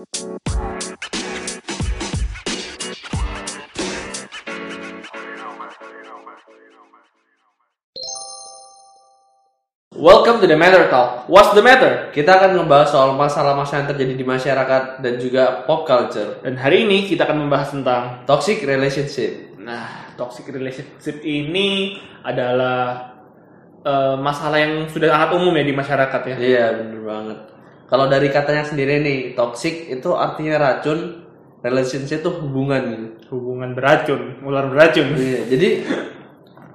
Welcome 0.00 0.16
to 10.40 10.48
the 10.48 10.56
Matter 10.56 10.88
Talk. 10.88 11.28
What's 11.28 11.52
the 11.52 11.60
matter? 11.60 12.08
Kita 12.16 12.40
akan 12.40 12.64
membahas 12.64 12.96
soal 12.96 13.12
masalah-masalah 13.12 13.84
yang 13.84 13.90
terjadi 13.92 14.14
di 14.16 14.24
masyarakat 14.24 15.04
dan 15.04 15.20
juga 15.20 15.68
pop 15.68 15.84
culture. 15.84 16.40
Dan 16.40 16.56
hari 16.56 16.88
ini 16.88 17.04
kita 17.04 17.28
akan 17.28 17.44
membahas 17.44 17.76
tentang 17.76 18.24
Toxic 18.24 18.64
relationship. 18.64 19.52
nah 19.60 20.16
toxic 20.16 20.48
relationship 20.48 21.20
ini 21.20 22.00
adalah 22.24 23.12
eh, 23.84 24.16
masalah 24.16 24.64
yang 24.64 24.88
sudah 24.88 25.12
sangat 25.12 25.36
umum 25.36 25.52
ya 25.52 25.64
di 25.68 25.76
masyarakat 25.76 26.20
ya. 26.24 26.36
Iya, 26.40 26.64
bener 26.80 27.04
banget. 27.04 27.49
Kalau 27.90 28.06
dari 28.06 28.30
katanya 28.30 28.62
sendiri 28.62 29.02
nih, 29.02 29.34
toxic 29.34 29.90
itu 29.90 30.14
artinya 30.14 30.62
racun, 30.62 31.26
relationship 31.58 32.22
itu 32.22 32.30
hubungan. 32.30 33.18
Hubungan 33.26 33.74
beracun, 33.74 34.38
ular 34.46 34.70
beracun. 34.70 35.18
Iya, 35.18 35.50
jadi 35.50 35.68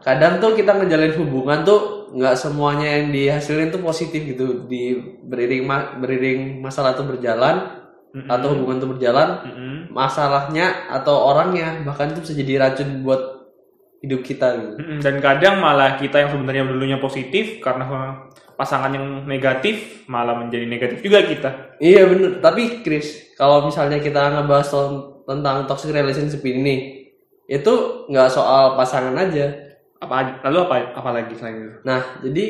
kadang 0.03 0.43
tuh 0.43 0.59
kita 0.59 0.75
ngejalin 0.75 1.15
hubungan 1.23 1.63
tuh 1.63 2.11
nggak 2.11 2.35
semuanya 2.35 2.99
yang 2.99 3.15
dihasilin 3.15 3.71
tuh 3.71 3.79
positif 3.79 4.27
gitu. 4.27 4.67
Di 4.67 4.99
beriring 5.23 5.63
ma- 5.63 5.95
beriring 6.03 6.59
masalah 6.59 6.91
tuh 6.99 7.07
berjalan 7.07 7.81
atau 8.15 8.55
hubungan 8.55 8.79
tuh 8.79 8.89
berjalan, 8.95 9.43
Mm-mm. 9.43 9.75
masalahnya 9.91 10.87
atau 10.87 11.31
orangnya 11.31 11.83
bahkan 11.83 12.15
itu 12.15 12.23
bisa 12.23 12.33
jadi 12.35 12.53
racun 12.63 13.03
buat 13.03 13.19
hidup 13.99 14.23
kita 14.23 14.47
gitu. 14.55 14.75
Mm-mm. 14.79 14.99
Dan 15.03 15.19
kadang 15.19 15.59
malah 15.59 15.99
kita 15.99 16.23
yang 16.23 16.31
sebenarnya 16.31 16.63
dulunya 16.63 16.99
positif 16.99 17.59
karena 17.59 17.83
pasangan 18.55 18.91
yang 18.91 19.27
negatif 19.27 20.07
malah 20.07 20.35
menjadi 20.39 20.65
negatif 20.67 20.99
juga 21.03 21.23
kita. 21.23 21.49
Iya 21.79 22.07
bener, 22.07 22.39
tapi 22.39 22.81
Chris, 22.81 23.35
kalau 23.35 23.67
misalnya 23.67 23.99
kita 23.99 24.31
ngebahas 24.35 24.71
tentang 25.27 25.67
toxic 25.67 25.91
relationship 25.91 26.41
ini, 26.43 27.07
itu 27.45 27.73
nggak 28.09 28.31
soal 28.31 28.79
pasangan 28.79 29.15
aja. 29.15 29.51
Apa 29.99 30.43
lalu 30.47 30.57
apa 30.67 30.75
apa 30.97 31.09
lagi 31.11 31.33
selain 31.35 31.55
itu? 31.61 31.73
Nah, 31.87 32.01
jadi 32.23 32.45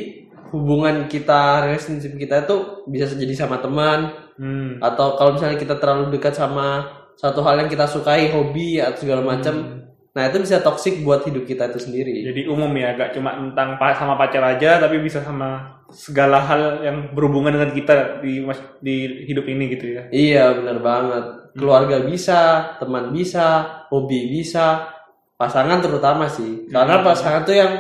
hubungan 0.53 1.09
kita, 1.09 1.65
relationship 1.67 2.15
kita 2.15 2.45
itu 2.45 2.85
bisa 2.89 3.11
jadi 3.13 3.33
sama 3.33 3.59
teman, 3.59 4.25
Hmm. 4.35 4.83
atau 4.83 5.15
kalau 5.15 5.39
misalnya 5.39 5.55
kita 5.55 5.79
terlalu 5.79 6.11
dekat 6.19 6.35
sama 6.35 6.83
satu 7.15 7.39
hal 7.47 7.55
yang 7.55 7.71
kita 7.71 7.87
sukai, 7.87 8.27
hobi 8.35 8.83
atau 8.83 9.07
segala 9.07 9.23
macam, 9.23 9.84
nah 10.15 10.31
itu 10.31 10.39
bisa 10.39 10.63
toxic 10.63 11.03
buat 11.03 11.27
hidup 11.27 11.43
kita 11.43 11.67
itu 11.67 11.79
sendiri. 11.83 12.23
Jadi 12.23 12.47
umum 12.47 12.71
ya, 12.71 12.95
gak 12.95 13.11
cuma 13.11 13.35
tentang 13.35 13.75
sama 13.99 14.15
pacar 14.15 14.55
aja, 14.55 14.79
tapi 14.79 15.03
bisa 15.03 15.19
sama 15.19 15.75
segala 15.91 16.39
hal 16.39 16.79
yang 16.87 17.11
berhubungan 17.11 17.51
dengan 17.51 17.75
kita 17.75 18.23
di 18.23 18.39
di 18.79 18.95
hidup 19.27 19.43
ini 19.43 19.75
gitu 19.75 19.85
ya. 19.91 20.07
Iya, 20.15 20.55
bener 20.55 20.79
banget. 20.79 21.25
Keluarga 21.59 21.99
bisa, 22.07 22.73
teman 22.79 23.11
bisa, 23.11 23.63
hobi 23.91 24.31
bisa, 24.31 24.87
pasangan 25.35 25.83
terutama 25.83 26.31
sih. 26.31 26.67
Karena 26.71 27.03
pasangan 27.03 27.43
tuh 27.43 27.55
yang 27.55 27.71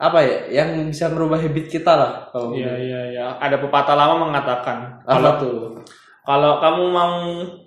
apa 0.00 0.20
ya, 0.24 0.64
yang 0.64 0.88
bisa 0.88 1.08
merubah 1.12 1.36
habit 1.40 1.68
kita 1.68 1.92
lah. 1.92 2.12
Kalau 2.32 2.56
Iya 2.56 2.72
iya 2.76 3.00
iya. 3.12 3.24
Ada 3.40 3.60
pepatah 3.60 3.96
lama 3.96 4.28
mengatakan 4.28 5.04
apa 5.04 5.12
kalau 5.12 5.32
tuh? 5.36 5.56
kalau 6.24 6.52
kamu 6.60 6.82
mau 6.92 7.14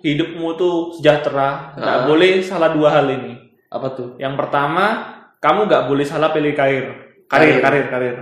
hidupmu 0.02 0.48
tuh 0.58 0.94
sejahtera, 0.98 1.74
nggak 1.78 1.98
Ah. 1.98 2.04
boleh 2.06 2.42
salah 2.42 2.70
dua 2.74 2.90
hal 2.90 3.06
ini. 3.10 3.43
Apa 3.74 3.90
tuh? 3.90 4.14
Yang 4.22 4.34
pertama, 4.38 4.84
kamu 5.42 5.66
nggak 5.66 5.84
boleh 5.90 6.06
salah 6.06 6.30
pilih 6.30 6.54
karir, 6.54 6.86
karir, 7.26 7.58
Karir. 7.58 7.60
karir, 7.60 7.84
karir. 7.90 8.16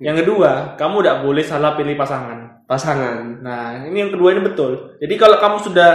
Yang 0.00 0.24
kedua, 0.24 0.74
kamu 0.80 0.94
nggak 1.04 1.18
boleh 1.20 1.44
salah 1.44 1.76
pilih 1.76 1.92
pasangan. 1.94 2.64
Pasangan. 2.64 3.44
Nah, 3.44 3.84
ini 3.84 4.08
yang 4.08 4.10
kedua 4.16 4.32
ini 4.32 4.40
betul. 4.40 4.96
Jadi 4.96 5.14
kalau 5.20 5.36
kamu 5.36 5.56
sudah 5.60 5.90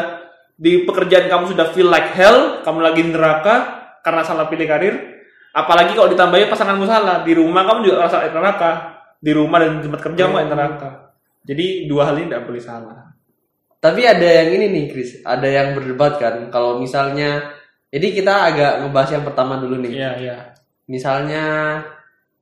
di 0.54 0.86
pekerjaan 0.86 1.26
kamu 1.26 1.58
sudah 1.58 1.66
feel 1.74 1.90
like 1.90 2.14
hell, 2.14 2.62
kamu 2.62 2.80
lagi 2.86 3.02
neraka 3.10 3.56
karena 4.06 4.22
salah 4.22 4.46
pilih 4.46 4.70
karir, 4.70 4.96
apalagi 5.52 5.98
kalau 5.98 6.08
ditambahin 6.14 6.48
pasanganmu 6.48 6.86
salah, 6.86 7.26
di 7.26 7.34
rumah 7.34 7.66
kamu 7.66 7.80
juga 7.90 8.06
rasa 8.06 8.30
neraka. 8.30 8.72
Di 9.20 9.36
rumah 9.36 9.60
dan 9.60 9.84
di 9.84 9.90
tempat 9.90 10.00
kerja 10.00 10.32
kamu 10.32 10.48
neraka. 10.48 11.12
Jadi 11.44 11.92
dua 11.92 12.08
hal 12.08 12.24
ini 12.24 12.32
tidak 12.32 12.48
boleh 12.48 12.62
salah. 12.64 13.10
Tapi 13.80 14.04
ada 14.04 14.28
yang 14.44 14.60
ini 14.60 14.66
nih, 14.72 14.86
Chris. 14.92 15.24
Ada 15.24 15.48
yang 15.48 15.68
berdebat 15.76 16.20
kan. 16.20 16.48
Kalau 16.52 16.80
misalnya, 16.80 17.59
jadi 17.90 18.08
kita 18.14 18.34
agak 18.54 18.72
ngebahas 18.86 19.10
yang 19.18 19.26
pertama 19.26 19.54
dulu 19.58 19.76
nih. 19.82 19.92
Iya, 19.98 20.12
iya. 20.22 20.38
Misalnya 20.86 21.46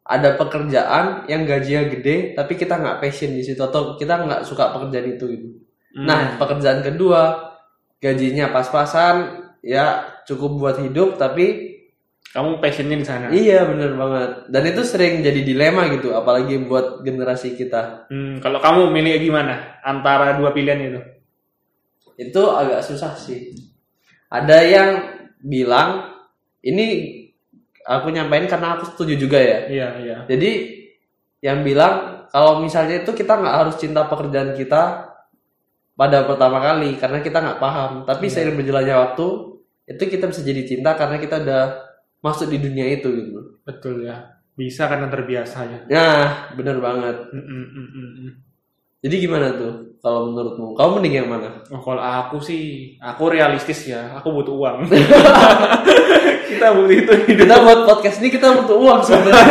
ada 0.08 0.40
pekerjaan 0.40 1.28
yang 1.28 1.44
gajinya 1.44 1.84
gede, 1.92 2.32
tapi 2.32 2.56
kita 2.56 2.80
nggak 2.80 3.00
passion 3.04 3.36
di 3.36 3.44
situ 3.44 3.60
atau 3.60 4.00
kita 4.00 4.24
nggak 4.24 4.42
suka 4.48 4.72
pekerjaan 4.76 5.08
itu 5.16 5.26
gitu. 5.32 5.48
Hmm. 5.96 6.08
Nah, 6.08 6.22
pekerjaan 6.40 6.80
kedua 6.84 7.52
gajinya 8.00 8.52
pas-pasan, 8.52 9.16
ya 9.64 10.04
cukup 10.28 10.52
buat 10.60 10.78
hidup, 10.80 11.16
tapi 11.20 11.76
Kamu 12.28 12.60
passionnya 12.60 13.00
di 13.00 13.08
sana. 13.08 13.32
iya 13.32 13.64
bener 13.66 13.96
banget. 13.96 14.52
Dan 14.52 14.64
itu 14.68 14.84
sering 14.84 15.24
jadi 15.24 15.42
dilema 15.48 15.88
gitu, 15.96 16.12
apalagi 16.12 16.60
buat 16.60 17.02
generasi 17.02 17.56
kita. 17.56 18.12
Hmm, 18.12 18.44
kalau 18.44 18.60
kamu 18.60 18.92
milih 18.92 19.16
gimana 19.32 19.80
antara 19.82 20.36
dua 20.36 20.52
pilihan 20.52 20.78
itu? 20.92 21.02
Itu 22.20 22.52
agak 22.52 22.84
susah 22.84 23.16
sih. 23.16 23.56
Ada 24.28 24.58
yang 24.60 24.90
bilang 25.42 26.18
ini 26.66 26.86
aku 27.88 28.12
nyampain 28.12 28.46
karena 28.46 28.78
aku 28.78 28.94
setuju 28.94 29.14
juga 29.16 29.40
ya. 29.40 29.60
Iya, 29.72 29.88
iya. 30.04 30.18
Jadi 30.28 30.52
yang 31.40 31.64
bilang 31.64 32.28
kalau 32.34 32.60
misalnya 32.60 33.02
itu 33.06 33.12
kita 33.16 33.40
nggak 33.40 33.56
harus 33.64 33.76
cinta 33.80 34.04
pekerjaan 34.10 34.58
kita 34.58 35.14
pada 35.98 36.28
pertama 36.28 36.62
kali 36.62 37.00
karena 37.00 37.24
kita 37.24 37.38
nggak 37.40 37.62
paham. 37.62 37.92
Tapi 38.04 38.26
seiring 38.28 38.58
berjalannya 38.60 38.96
waktu 38.96 39.28
itu 39.88 40.04
kita 40.04 40.26
bisa 40.28 40.42
jadi 40.44 40.62
cinta 40.68 40.94
karena 41.00 41.18
kita 41.18 41.40
udah 41.42 41.64
masuk 42.20 42.52
di 42.52 42.60
dunia 42.60 42.86
itu 42.92 43.08
gitu. 43.08 43.40
Betul 43.64 44.04
ya. 44.04 44.36
Bisa 44.58 44.90
karena 44.90 45.08
terbiasa 45.08 45.60
ya. 45.70 45.80
Nah, 45.86 46.52
bener 46.58 46.82
banget. 46.82 47.30
Mm, 47.30 47.46
mm, 47.46 47.88
mm. 47.94 48.47
Jadi 49.08 49.24
gimana 49.24 49.56
tuh 49.56 49.96
kalau 50.04 50.28
menurutmu? 50.28 50.76
Kamu 50.76 51.00
mending 51.00 51.16
yang 51.24 51.32
mana? 51.32 51.64
Oh, 51.72 51.80
kalau 51.80 52.04
aku 52.04 52.44
sih, 52.44 52.92
aku 53.00 53.32
realistis 53.32 53.88
ya. 53.88 54.20
Aku 54.20 54.36
butuh 54.36 54.52
uang. 54.52 54.84
kita 56.52 56.76
butuh 56.76 56.92
itu 56.92 57.14
hidup. 57.24 57.48
Kita 57.48 57.56
buat 57.64 57.88
podcast 57.88 58.20
ini 58.20 58.36
kita 58.36 58.52
butuh 58.52 58.76
uang 58.76 59.00
sebenarnya. 59.08 59.48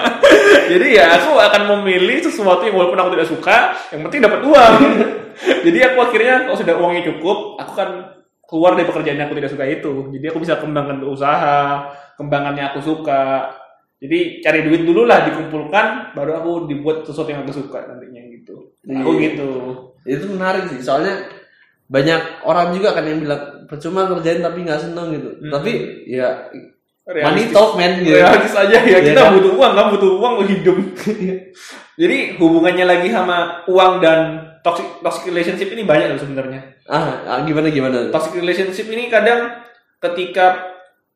Jadi 0.72 0.96
ya 0.96 1.12
aku 1.12 1.36
akan 1.36 1.62
memilih 1.76 2.24
sesuatu 2.24 2.64
yang 2.64 2.80
walaupun 2.80 2.96
aku 3.04 3.10
tidak 3.20 3.28
suka, 3.28 3.56
yang 3.92 4.00
penting 4.08 4.24
dapat 4.24 4.40
uang. 4.48 4.74
Jadi 5.68 5.78
aku 5.84 5.98
akhirnya 6.00 6.34
kalau 6.48 6.56
sudah 6.56 6.74
uangnya 6.80 7.02
cukup, 7.12 7.60
aku 7.60 7.72
kan 7.76 7.90
keluar 8.48 8.80
dari 8.80 8.88
pekerjaan 8.88 9.20
yang 9.20 9.28
aku 9.28 9.36
tidak 9.36 9.52
suka 9.52 9.68
itu. 9.68 9.92
Jadi 10.16 10.24
aku 10.24 10.40
bisa 10.40 10.56
kembangkan 10.56 11.04
usaha, 11.04 11.84
kembangannya 12.16 12.72
aku 12.72 12.80
suka. 12.80 13.52
Jadi 14.00 14.40
cari 14.40 14.64
duit 14.64 14.88
dulu 14.88 15.04
lah 15.04 15.28
dikumpulkan, 15.28 16.16
baru 16.16 16.40
aku 16.40 16.50
dibuat 16.64 17.04
sesuatu 17.04 17.28
yang 17.28 17.44
aku 17.44 17.52
suka 17.52 17.84
nantinya. 17.84 18.29
Aku 18.82 19.10
Iya. 19.14 19.20
gitu. 19.28 19.48
itu 20.00 20.24
menarik 20.26 20.64
sih 20.66 20.80
soalnya 20.80 21.28
banyak 21.86 22.16
orang 22.42 22.72
juga 22.72 22.96
kan 22.96 23.04
yang 23.04 23.20
bilang 23.20 23.68
percuma 23.68 24.08
kerjain 24.08 24.40
tapi 24.40 24.64
nggak 24.64 24.80
seneng 24.80 25.12
gitu. 25.12 25.28
Tapi 25.44 25.72
ya 26.06 26.48
money 27.04 27.44
Realistis. 27.44 27.52
talk 27.52 27.70
man 27.74 27.92
gitu. 27.98 28.16
Realistis 28.16 28.54
aja 28.54 28.72
ya, 28.72 28.80
Iya 28.80 28.98
kita 29.02 29.20
kan? 29.20 29.32
butuh 29.36 29.52
uang, 29.52 29.72
kan 29.74 29.86
butuh 29.90 30.10
uang 30.16 30.32
untuk 30.38 30.48
hidup. 30.48 30.76
Jadi 32.00 32.16
hubungannya 32.38 32.84
lagi 32.86 33.08
sama 33.10 33.36
uang 33.66 33.92
dan 34.00 34.18
toxic 34.62 34.86
toxic 35.00 35.28
relationship 35.28 35.68
ini 35.68 35.84
banyak 35.84 36.14
loh 36.14 36.20
sebenarnya. 36.20 36.60
Ah, 36.86 37.20
ah, 37.26 37.38
gimana 37.44 37.68
gimana? 37.68 38.08
toxic 38.08 38.32
relationship 38.34 38.88
ini 38.88 39.12
kadang 39.12 39.52
ketika 40.00 40.64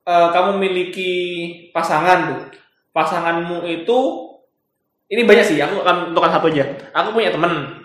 eh, 0.05 0.29
kamu 0.31 0.61
memiliki 0.61 1.13
pasangan 1.71 2.19
tuh 2.29 2.41
pasanganmu 2.93 3.65
itu 3.65 3.99
ini 5.15 5.23
banyak 5.23 5.45
sih 5.47 5.57
aku 5.59 5.81
akan 5.81 6.11
tentukan 6.11 6.31
satu 6.31 6.47
aja. 6.51 6.65
Aku 6.93 7.15
punya 7.15 7.31
temen. 7.31 7.81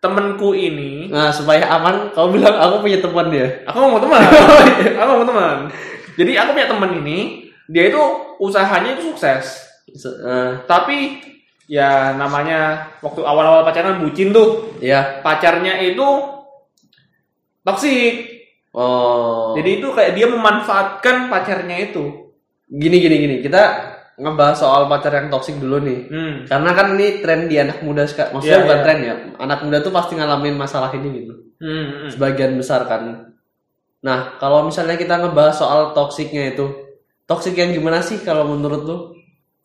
Temenku 0.00 0.56
ini 0.56 1.12
Nah, 1.12 1.28
supaya 1.28 1.68
aman, 1.68 2.08
kamu 2.10 2.40
bilang 2.40 2.56
aku 2.56 2.80
punya 2.80 2.98
teman 2.98 3.28
dia. 3.28 3.60
aku 3.68 3.76
mau 3.78 4.00
teman. 4.00 4.16
Aku 5.00 5.10
mau 5.12 5.26
teman. 5.28 5.56
Jadi 6.16 6.32
aku 6.34 6.50
punya 6.56 6.68
temen 6.68 6.90
ini 6.98 7.18
dia 7.68 7.92
itu 7.92 8.00
usahanya 8.40 8.96
itu 8.96 9.12
sukses. 9.12 9.60
Se- 9.92 10.18
eh, 10.18 10.64
tapi 10.64 11.20
ya 11.68 12.16
namanya 12.16 12.88
waktu 12.98 13.20
awal-awal 13.20 13.60
pacaran 13.62 14.00
bucin 14.00 14.32
tuh. 14.32 14.72
Ya. 14.80 15.20
pacarnya 15.20 15.76
itu 15.78 16.06
toksik 17.60 18.40
Oh. 18.70 19.50
jadi 19.52 19.82
itu 19.82 19.90
kayak 19.90 20.14
dia 20.14 20.30
memanfaatkan 20.30 21.26
pacarnya 21.26 21.90
itu. 21.90 22.30
Gini 22.70 23.02
gini 23.02 23.16
gini, 23.18 23.36
kita 23.42 23.62
ngebahas 24.20 24.60
soal 24.60 24.84
pacar 24.86 25.16
yang 25.16 25.32
toksik 25.32 25.56
dulu 25.56 25.80
nih. 25.80 26.00
hmm. 26.12 26.34
Karena 26.44 26.70
kan 26.76 26.86
ini 26.94 27.24
tren 27.24 27.48
di 27.48 27.56
anak 27.56 27.80
muda 27.80 28.04
sekarang. 28.04 28.36
Maksudnya 28.36 28.60
Iya, 28.60 28.64
bukan 28.68 28.78
iya. 28.78 28.84
tren 28.84 28.98
ya. 29.00 29.14
Anak 29.40 29.58
muda 29.64 29.78
tuh 29.80 29.92
pasti 29.92 30.12
ngalamin 30.20 30.56
masalah 30.60 30.92
ini 30.92 31.08
gitu. 31.24 31.34
Hmm, 31.56 31.86
hmm. 31.88 32.08
Sebagian 32.12 32.52
besar 32.60 32.84
kan. 32.84 33.32
Nah, 34.04 34.36
kalau 34.36 34.68
misalnya 34.68 35.00
kita 35.00 35.16
ngebahas 35.16 35.56
soal 35.56 35.80
toksiknya 35.96 36.56
itu, 36.56 36.68
toksik 37.24 37.56
yang 37.56 37.72
gimana 37.72 38.04
sih 38.04 38.20
kalau 38.20 38.44
menurut 38.48 38.82
lu? 38.84 38.98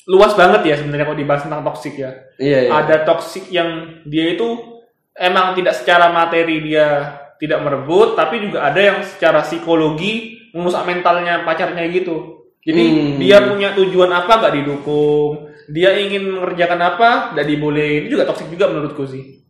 luas 0.05 0.37
banget 0.37 0.61
ya 0.69 0.75
sebenarnya 0.77 1.05
kalau 1.09 1.17
dibahas 1.17 1.43
tentang 1.49 1.65
toksik 1.65 1.97
ya. 1.97 2.11
Iya, 2.37 2.69
iya. 2.69 2.71
Ada 2.71 2.95
toksik 3.09 3.49
yang 3.49 4.01
dia 4.05 4.37
itu 4.37 4.45
emang 5.17 5.57
tidak 5.57 5.73
secara 5.73 6.13
materi 6.13 6.61
dia 6.61 7.17
tidak 7.41 7.65
merebut, 7.65 8.13
tapi 8.13 8.47
juga 8.47 8.69
ada 8.69 8.79
yang 8.79 9.01
secara 9.01 9.41
psikologi 9.41 10.45
merusak 10.53 10.85
mentalnya 10.87 11.43
pacarnya 11.43 11.83
gitu. 11.89 12.44
Jadi 12.65 12.83
Hmm. 12.83 13.15
dia 13.21 13.37
punya 13.45 13.77
tujuan 13.77 14.09
apa 14.09 14.41
nggak 14.41 14.53
didukung, 14.57 15.53
dia 15.69 15.93
ingin 16.01 16.33
mengerjakan 16.33 16.81
apa 16.81 17.09
nggak 17.37 17.45
dibolehin, 17.45 18.09
itu 18.09 18.17
juga 18.17 18.25
toksik 18.25 18.49
juga 18.49 18.73
menurutku 18.73 19.05
sih. 19.05 19.45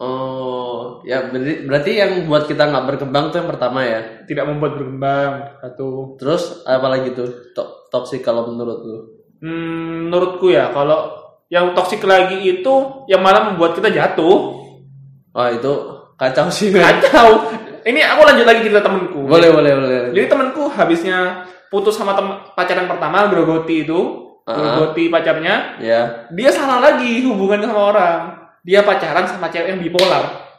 Oh, 0.00 1.04
ya 1.04 1.28
berarti, 1.28 1.68
berarti 1.68 1.90
yang 1.92 2.24
buat 2.24 2.48
kita 2.48 2.72
nggak 2.72 2.84
berkembang 2.88 3.28
tuh 3.28 3.44
yang 3.44 3.50
pertama 3.52 3.84
ya. 3.84 4.24
Tidak 4.24 4.48
membuat 4.48 4.80
berkembang 4.80 5.60
satu. 5.60 6.16
Terus 6.16 6.64
apa 6.64 6.88
lagi 6.88 7.12
tuh 7.12 7.52
to- 7.52 7.84
toxic 7.92 8.24
kalau 8.24 8.48
menurut 8.48 8.80
lu? 8.80 8.98
Hmm, 9.44 10.08
menurutku 10.08 10.48
ya 10.48 10.72
kalau 10.72 11.12
yang 11.52 11.76
toksik 11.76 12.00
lagi 12.08 12.40
itu 12.40 13.04
yang 13.12 13.20
malah 13.20 13.52
membuat 13.52 13.76
kita 13.76 13.92
jatuh. 13.92 14.38
Oh 15.36 15.48
itu 15.52 15.72
kacau 16.16 16.48
sih. 16.48 16.72
Kacau. 16.72 17.52
Ini 17.84 18.00
aku 18.16 18.20
lanjut 18.24 18.46
lagi 18.48 18.60
cerita 18.64 18.80
temenku. 18.80 19.28
boleh 19.28 19.52
boleh 19.52 19.72
boleh. 19.76 20.00
Jadi 20.16 20.26
temanku 20.32 20.64
habisnya 20.72 21.44
putus 21.70 21.94
sama 21.94 22.12
tem 22.12 22.26
pacaran 22.52 22.84
pertama 22.84 23.30
grogoti 23.30 23.86
itu, 23.86 24.00
grogoti 24.42 25.06
pacarnya, 25.06 25.78
Ya. 25.78 26.26
dia 26.28 26.50
salah 26.50 26.82
lagi 26.82 27.22
hubungannya 27.22 27.64
sama 27.64 27.82
orang. 27.88 28.20
Dia 28.60 28.82
pacaran 28.82 29.24
sama 29.24 29.48
cewek 29.48 29.70
yang 29.70 29.80
bipolar, 29.80 30.50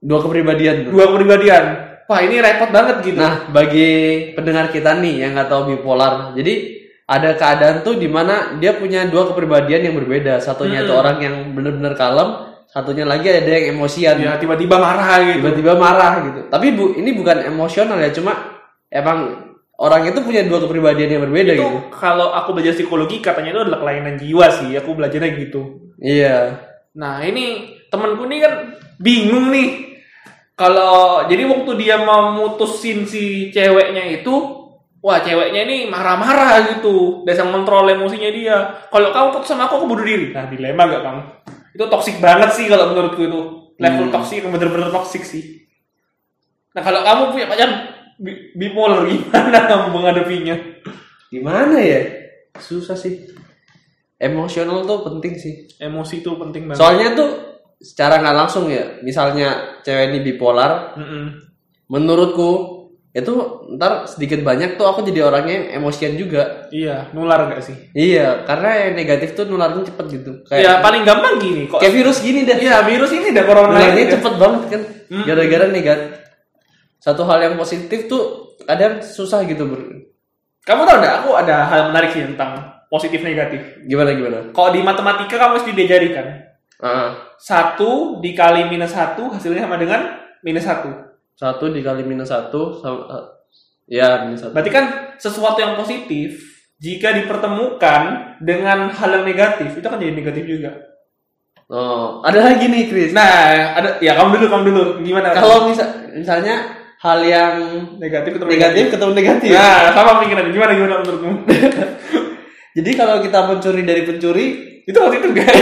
Dua 0.00 0.18
kepribadian 0.20 0.88
tuh. 0.88 0.90
dua 0.92 1.06
kepribadian. 1.08 1.64
Wah 2.04 2.20
ini 2.20 2.36
repot 2.36 2.68
banget 2.68 3.00
gitu. 3.00 3.16
Nah, 3.16 3.48
bagi 3.48 3.88
pendengar 4.32 4.68
kita 4.68 4.96
nih 4.98 5.24
yang 5.24 5.32
nggak 5.32 5.48
tahu 5.48 5.72
bipolar, 5.72 6.32
jadi 6.32 6.76
ada 7.04 7.32
keadaan 7.32 7.80
tuh 7.80 7.96
di 7.96 8.08
mana 8.08 8.56
dia 8.56 8.76
punya 8.76 9.04
dua 9.04 9.28
kepribadian 9.28 9.88
yang 9.88 9.94
berbeda. 9.96 10.40
Satunya 10.40 10.80
Hmm. 10.80 10.88
itu 10.88 10.92
orang 10.92 11.16
yang 11.20 11.34
benar-benar 11.52 11.96
kalem, 11.96 12.28
satunya 12.68 13.04
lagi 13.04 13.28
ada 13.28 13.44
yang 13.46 13.76
emosian, 13.76 14.16
dia 14.16 14.36
tiba-tiba 14.36 14.76
marah 14.76 15.20
gitu. 15.22 15.40
tiba-tiba 15.40 15.72
marah 15.76 16.12
gitu. 16.24 16.40
Tapi 16.48 16.66
bu, 16.72 16.96
ini 16.96 17.12
bukan 17.12 17.36
emosional 17.44 17.96
ya, 17.96 18.08
cuma 18.08 18.32
emang 18.88 19.43
orang 19.78 20.06
itu 20.06 20.18
punya 20.22 20.46
dua 20.46 20.62
kepribadian 20.62 21.18
yang 21.18 21.22
berbeda 21.26 21.52
itu 21.54 21.62
gitu. 21.62 21.78
kalau 21.90 22.30
aku 22.30 22.54
belajar 22.54 22.74
psikologi 22.78 23.18
katanya 23.18 23.50
itu 23.58 23.60
adalah 23.66 23.80
kelainan 23.82 24.14
jiwa 24.18 24.46
sih. 24.50 24.70
Aku 24.78 24.94
belajarnya 24.94 25.30
gitu. 25.34 25.92
Iya. 25.98 26.62
Nah 26.94 27.22
ini 27.26 27.74
temanku 27.90 28.26
nih 28.30 28.38
kan 28.42 28.54
bingung 29.02 29.50
nih. 29.50 29.98
Kalau 30.54 31.26
jadi 31.26 31.50
waktu 31.50 31.72
dia 31.74 31.98
mau 31.98 32.30
mutusin 32.30 33.10
si 33.10 33.50
ceweknya 33.50 34.22
itu, 34.22 34.34
wah 35.02 35.18
ceweknya 35.18 35.66
ini 35.66 35.90
marah-marah 35.90 36.78
gitu, 36.78 37.26
dan 37.26 37.50
mengontrol 37.50 37.90
emosinya 37.90 38.30
dia. 38.30 38.86
Kalau 38.86 39.10
kamu 39.10 39.34
putus 39.34 39.50
sama 39.50 39.66
aku, 39.66 39.82
aku 39.82 39.86
bunuh 39.90 40.06
diri. 40.06 40.30
Nah 40.30 40.46
dilema 40.46 40.86
gak 40.86 41.02
kamu? 41.02 41.22
Itu 41.74 41.84
toksik 41.90 42.22
banget 42.22 42.54
sih 42.54 42.70
kalau 42.70 42.94
menurutku 42.94 43.26
itu 43.26 43.40
level 43.82 44.06
Hmm. 44.06 44.14
toksik 44.14 44.46
bener-bener 44.46 44.94
toksik 44.94 45.26
sih. 45.26 45.66
Nah 46.70 46.82
kalau 46.86 47.02
kamu 47.02 47.34
punya 47.34 47.46
pacar 47.50 47.70
bipolar 48.54 49.04
gimana 49.04 49.60
menghadapinya? 49.94 50.56
Gimana 51.28 51.76
ya? 51.78 52.00
Susah 52.56 52.94
sih. 52.94 53.26
Emosional 54.16 54.82
tuh 54.82 55.02
penting 55.04 55.34
sih. 55.34 55.66
Emosi 55.76 56.22
itu 56.22 56.30
penting 56.34 56.64
banget. 56.64 56.78
Soalnya 56.78 57.08
tuh 57.12 57.30
secara 57.76 58.22
nggak 58.22 58.36
langsung 58.38 58.70
ya, 58.70 59.02
misalnya 59.02 59.80
cewek 59.82 60.08
ini 60.08 60.18
bipolar, 60.22 60.96
Mm-mm. 60.96 61.42
menurutku 61.90 62.80
itu 63.10 63.30
ntar 63.76 64.10
sedikit 64.10 64.42
banyak 64.42 64.74
tuh 64.74 64.90
aku 64.90 65.06
jadi 65.06 65.22
orangnya 65.22 65.54
yang 65.54 65.82
emosian 65.82 66.18
juga. 66.18 66.66
Iya, 66.74 67.14
nular 67.14 67.46
gak 67.46 67.62
sih? 67.62 67.76
Iya, 67.94 68.42
karena 68.42 68.70
yang 68.86 68.94
negatif 68.98 69.38
tuh 69.38 69.46
nularnya 69.46 69.86
cepet 69.86 70.06
gitu. 70.10 70.32
Ya 70.50 70.50
Kayak 70.50 70.76
paling 70.82 71.02
gampang 71.06 71.34
gini 71.38 71.62
kok. 71.70 71.78
kayak 71.78 71.94
virus 71.94 72.18
gini 72.18 72.42
dah. 72.42 72.58
Iya 72.58 72.82
virus 72.82 73.14
ini 73.14 73.30
ada 73.30 73.46
corona 73.46 73.70
Nularnya 73.78 74.02
ini. 74.02 74.12
cepet 74.18 74.34
banget 74.34 74.62
kan. 74.66 74.82
Gara-gara 75.22 75.66
negatif. 75.70 76.10
Satu 77.04 77.28
hal 77.28 77.44
yang 77.44 77.60
positif 77.60 78.08
tuh 78.08 78.56
kadang 78.64 79.04
susah 79.04 79.44
gitu 79.44 79.68
ber. 79.68 80.08
Kamu 80.64 80.88
tahu 80.88 80.96
nggak? 81.04 81.14
Aku 81.20 81.36
ada 81.36 81.68
hal 81.68 81.92
menarik 81.92 82.16
sih 82.16 82.24
tentang 82.24 82.64
positif 82.88 83.20
negatif. 83.20 83.60
Gimana 83.84 84.16
gimana? 84.16 84.48
Kalau 84.56 84.72
di 84.72 84.80
matematika 84.80 85.36
kamu 85.36 85.60
mesti 85.60 85.70
diajari 85.76 86.08
kan. 86.16 86.26
Ah, 86.80 87.36
Satu 87.36 88.24
dikali 88.24 88.64
minus 88.72 88.96
satu 88.96 89.28
hasilnya 89.36 89.68
sama 89.68 89.76
dengan 89.76 90.16
minus 90.40 90.64
satu. 90.64 91.12
satu 91.34 91.66
dikali 91.66 92.06
minus 92.06 92.30
satu 92.30 92.78
sama 92.78 93.04
ah, 93.10 93.24
ya 93.84 94.24
minus 94.24 94.40
satu. 94.46 94.56
Berarti 94.56 94.72
kan 94.72 94.84
sesuatu 95.20 95.60
yang 95.60 95.76
positif 95.76 96.40
jika 96.80 97.12
dipertemukan 97.12 98.36
dengan 98.40 98.88
hal 98.88 99.10
yang 99.20 99.24
negatif 99.28 99.76
itu 99.76 99.84
akan 99.84 100.00
jadi 100.00 100.14
negatif 100.16 100.44
juga. 100.48 100.72
Oh, 101.68 102.24
ada 102.24 102.40
lagi 102.40 102.64
nih 102.70 102.88
Chris. 102.88 103.10
Nah, 103.12 103.28
ada 103.76 104.00
ya 104.00 104.16
kamu 104.16 104.40
dulu 104.40 104.46
kamu 104.48 104.62
dulu 104.72 104.82
gimana? 105.04 105.32
kalau 105.36 105.68
misal 105.68 105.88
misalnya 106.12 106.83
hal 107.04 107.20
yang 107.20 107.54
negatif 108.00 108.40
ketemu 108.40 108.50
negatif 108.56 108.84
ketemu 108.88 109.12
negatif. 109.12 109.50
Nah, 109.52 109.92
sama 109.92 110.24
pikiran 110.24 110.48
gimana 110.48 110.72
gimana 110.72 110.94
menurutmu? 111.04 111.32
Jadi 112.80 112.90
kalau 112.98 113.22
kita 113.22 113.38
mencuri 113.46 113.86
dari 113.86 114.02
pencuri, 114.02 114.46
itu 114.82 114.98
positif 114.98 115.30
gak? 115.30 115.46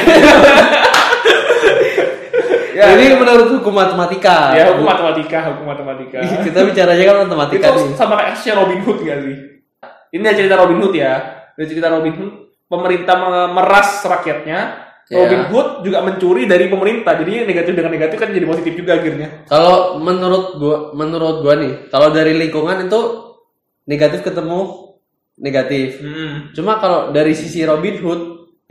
ya, 2.79 2.97
ini 2.97 3.21
menurut 3.21 3.53
hukum 3.59 3.75
matematika. 3.75 4.57
ya 4.57 4.73
hukum 4.73 4.89
matematika, 4.89 5.53
hukum 5.53 5.67
matematika. 5.69 6.19
kita 6.47 6.59
bicaranya 6.65 7.05
kan 7.05 7.17
matematika 7.29 7.67
itu 7.69 7.81
nih. 7.85 7.95
sama 8.01 8.17
kayak 8.17 8.33
kasusnya 8.33 8.55
Robin 8.65 8.81
Hood 8.81 8.99
gak 9.05 9.19
sih? 9.29 9.37
Ini 10.13 10.23
ada 10.25 10.37
cerita 10.41 10.57
Robin 10.57 10.79
Hood 10.81 10.95
ya. 10.97 11.13
Dari 11.53 11.67
cerita 11.69 11.89
Robin 11.93 12.15
Hood, 12.17 12.33
pemerintah 12.71 13.15
memeras 13.21 13.89
rakyatnya. 14.09 14.59
Ya. 15.13 15.29
Robin 15.29 15.43
Hood 15.53 15.69
juga 15.85 16.01
mencuri 16.01 16.49
dari 16.49 16.73
pemerintah. 16.73 17.13
Jadi 17.21 17.45
negatif 17.45 17.73
dengan 17.77 17.93
negatif 17.93 18.17
kan 18.17 18.33
jadi 18.33 18.49
positif 18.49 18.73
juga 18.73 18.97
akhirnya. 18.97 19.45
Kalau 19.45 20.01
menurut 20.01 20.57
gua 20.57 20.77
menurut 20.97 21.45
gua 21.45 21.55
nih, 21.61 21.93
kalau 21.93 22.09
dari 22.17 22.33
lingkungan 22.33 22.89
itu 22.89 23.01
negatif 23.85 24.25
ketemu 24.25 24.89
negatif. 25.37 26.01
Hmm. 26.01 26.57
Cuma 26.57 26.81
kalau 26.81 27.13
dari 27.13 27.37
sisi 27.37 27.61
Robin 27.69 28.01
Hood 28.01 28.23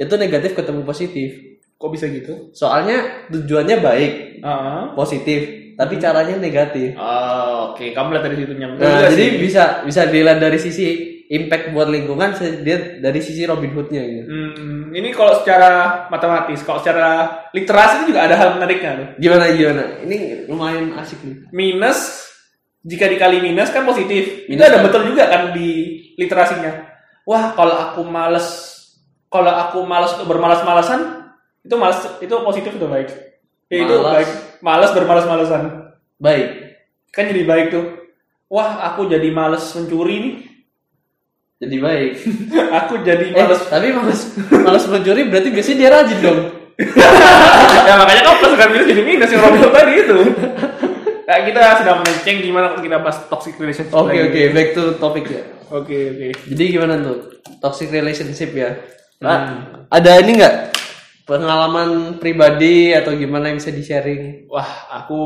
itu 0.02 0.14
negatif 0.18 0.58
ketemu 0.58 0.82
positif. 0.82 1.30
Kok 1.78 1.92
bisa 1.94 2.10
gitu? 2.10 2.50
Soalnya 2.58 3.30
tujuannya 3.30 3.78
baik, 3.82 4.12
Ah. 4.42 4.94
positif, 4.98 5.74
tapi 5.78 5.98
caranya 5.98 6.38
negatif. 6.38 6.94
Oh, 6.94 7.74
Oke, 7.74 7.90
kamu 7.96 8.14
lihat 8.14 8.26
dari 8.30 8.38
situ 8.38 8.54
nyambung. 8.54 8.82
Nah, 8.84 9.10
jadi 9.10 9.26
bisa 9.42 9.64
bisa 9.82 10.06
dilihat 10.06 10.38
dari 10.38 10.60
sisi 10.62 10.88
impact 11.32 11.72
buat 11.72 11.88
lingkungan, 11.88 12.36
dia 12.68 13.00
dari 13.00 13.24
sisi 13.24 13.48
Robin 13.48 13.72
Hoodnya 13.72 14.04
gitu. 14.04 14.28
Hmm, 14.28 14.92
ini 14.92 15.16
kalau 15.16 15.40
secara 15.40 16.04
matematis, 16.12 16.60
kalau 16.68 16.84
secara 16.84 17.40
literasi 17.56 18.04
itu 18.04 18.06
juga 18.12 18.28
ada 18.28 18.36
hal 18.36 18.60
menariknya 18.60 18.92
tuh. 19.00 19.08
Gimana 19.16 19.48
gimana? 19.56 19.84
Ini 20.04 20.18
lumayan 20.52 20.92
asik 21.00 21.24
nih. 21.24 21.48
Minus 21.56 22.28
jika 22.84 23.08
dikali 23.08 23.40
minus 23.40 23.72
kan 23.72 23.88
positif. 23.88 24.44
Minus 24.52 24.60
itu 24.60 24.64
ada 24.68 24.84
kan- 24.84 24.86
betul 24.92 25.02
juga 25.08 25.24
kan 25.32 25.42
di 25.56 25.70
literasinya. 26.20 26.72
Wah, 27.24 27.56
kalau 27.56 27.76
aku 27.80 28.02
males 28.04 28.68
kalau 29.32 29.48
aku 29.48 29.88
malas 29.88 30.12
untuk 30.20 30.36
bermalas-malasan, 30.36 31.32
itu 31.64 31.76
malas 31.80 32.04
itu 32.20 32.36
positif 32.44 32.76
atau 32.76 32.92
baik? 32.92 33.08
Ya, 33.72 33.88
itu 33.88 33.96
baik. 34.04 34.60
Malas 34.60 34.92
bermalas-malasan. 34.92 35.96
Baik. 36.20 36.76
Kan 37.16 37.32
jadi 37.32 37.48
baik 37.48 37.72
tuh. 37.72 37.86
Wah, 38.52 38.92
aku 38.92 39.08
jadi 39.08 39.32
males 39.32 39.64
mencuri 39.72 40.16
nih. 40.20 40.36
Jadi 41.62 41.76
baik. 41.78 42.12
aku 42.82 42.94
jadi 43.02 43.26
Eh, 43.30 43.38
males. 43.38 43.62
tapi 43.64 43.94
malas 43.94 44.22
malas 44.52 44.84
mencuri 44.86 45.30
berarti 45.30 45.50
biasanya 45.50 45.78
dia 45.78 45.90
rajin 45.90 46.20
dong. 46.20 46.40
ya 47.88 47.94
makanya 47.96 48.22
kamu 48.26 48.38
pasukan 48.42 48.68
minus 48.72 48.88
jadi 48.90 49.04
minus 49.04 49.30
yang 49.30 49.42
Robin 49.46 49.70
tadi 49.70 49.94
itu. 49.96 50.18
Nah, 51.22 51.38
kita 51.46 51.62
sedang 51.78 51.98
melenceng 52.02 52.38
gimana 52.42 52.66
kalau 52.68 52.82
kita 52.82 52.98
bahas 53.00 53.18
toxic 53.30 53.54
relationship. 53.56 53.94
Oke 53.94 54.12
lagi. 54.12 54.26
oke, 54.26 54.42
back 54.52 54.68
to 54.74 54.84
topic 54.98 55.26
ya. 55.30 55.44
Oke, 55.70 55.98
oke. 56.12 56.28
Jadi 56.50 56.64
gimana 56.68 57.00
tuh 57.00 57.18
toxic 57.62 57.88
relationship 57.88 58.52
ya? 58.52 58.76
Hmm. 59.22 59.30
Ah, 59.30 59.42
Ada 59.94 60.20
ini 60.20 60.42
nggak 60.42 60.71
pengalaman 61.32 62.20
pribadi 62.20 62.92
atau 62.92 63.16
gimana 63.16 63.48
yang 63.48 63.64
bisa 63.64 63.72
di 63.72 63.80
sharing? 63.80 64.52
Wah, 64.52 64.92
aku 64.92 65.24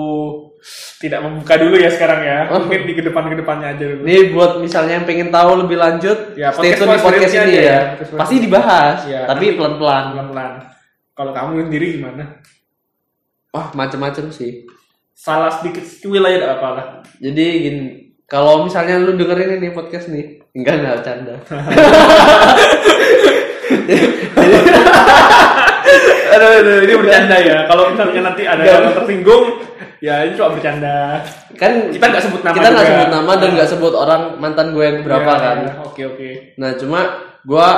tidak 1.01 1.25
membuka 1.25 1.57
dulu 1.57 1.81
ya 1.81 1.89
sekarang 1.89 2.21
ya. 2.21 2.45
Oh. 2.53 2.61
Mungkin 2.61 2.85
di 2.85 2.93
ke 2.93 3.01
depan 3.01 3.25
ke 3.33 3.41
depannya 3.41 3.73
aja 3.73 3.85
dulu. 3.89 4.05
Ini 4.05 4.29
buat 4.29 4.61
misalnya 4.61 5.01
yang 5.01 5.09
pengen 5.09 5.33
tahu 5.33 5.65
lebih 5.65 5.81
lanjut, 5.81 6.37
Ya, 6.37 6.53
stay 6.53 6.77
tune 6.77 6.93
di 6.93 7.01
podcast 7.01 7.33
ini 7.33 7.57
ya. 7.57 7.65
ya, 7.65 7.79
podcast 7.97 8.21
Pasti 8.21 8.35
dibahas, 8.37 8.97
Ya, 9.09 9.25
tapi 9.25 9.57
pelan-pelan. 9.57 10.13
Pelan-pelan. 10.13 10.51
Kalau 11.17 11.31
kamu 11.33 11.73
sendiri 11.73 11.97
gimana? 11.97 12.23
Wah 13.49 13.73
macem-macem 13.73 14.29
sih. 14.29 14.69
Salah 15.17 15.49
sedikit 15.49 15.81
tidak 15.81 16.53
apa-apa 16.53 16.69
lah. 16.77 16.87
Jadi 17.17 17.45
gini, 17.65 18.13
kalau 18.29 18.61
misalnya 18.67 19.01
lu 19.01 19.17
dengerin 19.17 19.57
ini 19.57 19.73
podcast 19.73 20.13
nih, 20.13 20.37
enggak 20.53 20.85
enggak 20.85 21.01
canda. 21.01 21.33
aduh, 26.33 26.49
aduh, 26.61 26.77
ini 26.83 26.93
bercanda 26.97 27.37
ya. 27.39 27.57
Kalau 27.65 27.83
misalnya 27.93 28.21
nanti 28.31 28.43
ada 28.43 28.63
yang 28.63 28.93
tersinggung, 28.93 29.43
ya 30.01 30.15
ini 30.25 30.33
cuma 30.35 30.49
bercanda. 30.53 31.21
Kan 31.55 31.71
Kita 31.89 32.05
nggak 32.11 32.23
sebut 32.23 32.41
nama 32.43 32.55
Kita 32.55 32.67
nggak 32.69 32.87
sebut 32.87 33.09
nama 33.09 33.31
dan 33.39 33.49
nggak 33.55 33.69
sebut 33.71 33.93
orang 33.95 34.21
mantan 34.37 34.67
gue 34.75 34.83
yang 34.83 34.99
berapa 35.01 35.31
Ya, 35.31 35.39
kan. 35.39 35.57
ya, 35.63 35.73
Oke, 35.87 36.01
oke. 36.03 36.29
Nah 36.59 36.69
cuma 36.75 36.99
gue 37.41 37.69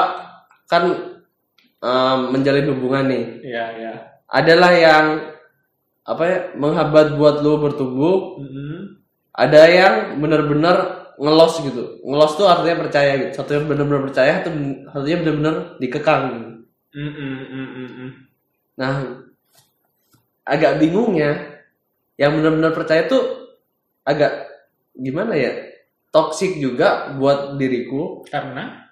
kan 0.65 0.83
em, 1.79 2.19
menjalin 2.33 2.67
hubungan 2.73 3.05
nih. 3.05 3.23
Iya, 3.45 3.65
iya. 3.77 3.93
Adalah 4.27 4.71
yang 4.73 5.05
apa 6.03 6.23
ya 6.23 6.37
menghambat 6.55 7.19
buat 7.19 7.43
lu 7.43 7.59
bertumbuh 7.59 8.39
Mm-mm. 8.39 8.95
ada 9.35 9.61
yang 9.67 9.93
bener-bener 10.23 11.03
ngelos 11.19 11.59
gitu 11.59 11.99
ngelos 11.99 12.39
tuh 12.39 12.47
artinya 12.47 12.87
percaya 12.87 13.11
gitu 13.19 13.43
satu 13.43 13.59
yang 13.59 13.65
bener-bener 13.67 14.07
percaya 14.07 14.39
satu 14.39 14.55
satunya 14.87 15.17
bener-bener 15.19 15.55
dikekang 15.83 16.23
gitu. 16.91 17.00
Mm-mm, 17.00 17.36
mm-mm, 17.51 17.88
mm. 17.91 18.12
nah 18.79 18.94
agak 20.48 20.79
bingungnya 20.79 21.62
yang 22.15 22.34
bener-bener 22.34 22.72
percaya 22.74 23.06
tuh 23.06 23.53
agak 24.08 24.48
gimana 24.96 25.36
ya 25.36 25.51
toksik 26.10 26.58
juga 26.58 27.13
buat 27.13 27.60
diriku 27.60 28.25
Karena 28.32 28.88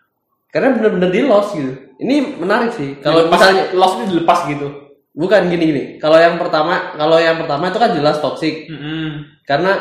karena 0.51 0.71
bener-bener 0.75 1.09
di 1.11 1.21
loss 1.23 1.51
gitu 1.51 1.73
ini 1.99 2.39
menarik 2.39 2.71
sih 2.75 2.99
kalau 3.03 3.27
misalnya 3.27 3.71
loss 3.75 3.99
itu 3.99 4.15
dilepas 4.15 4.47
gitu. 4.47 4.67
bukan 5.15 5.47
gini 5.47 5.63
gini 5.71 5.83
kalau 5.99 6.19
yang 6.19 6.35
pertama 6.35 6.95
kalau 6.99 7.19
yang 7.19 7.39
pertama 7.39 7.71
itu 7.71 7.79
kan 7.79 7.91
jelas 7.95 8.19
toksik 8.19 8.67
Mm-mm. 8.67 9.39
karena 9.47 9.79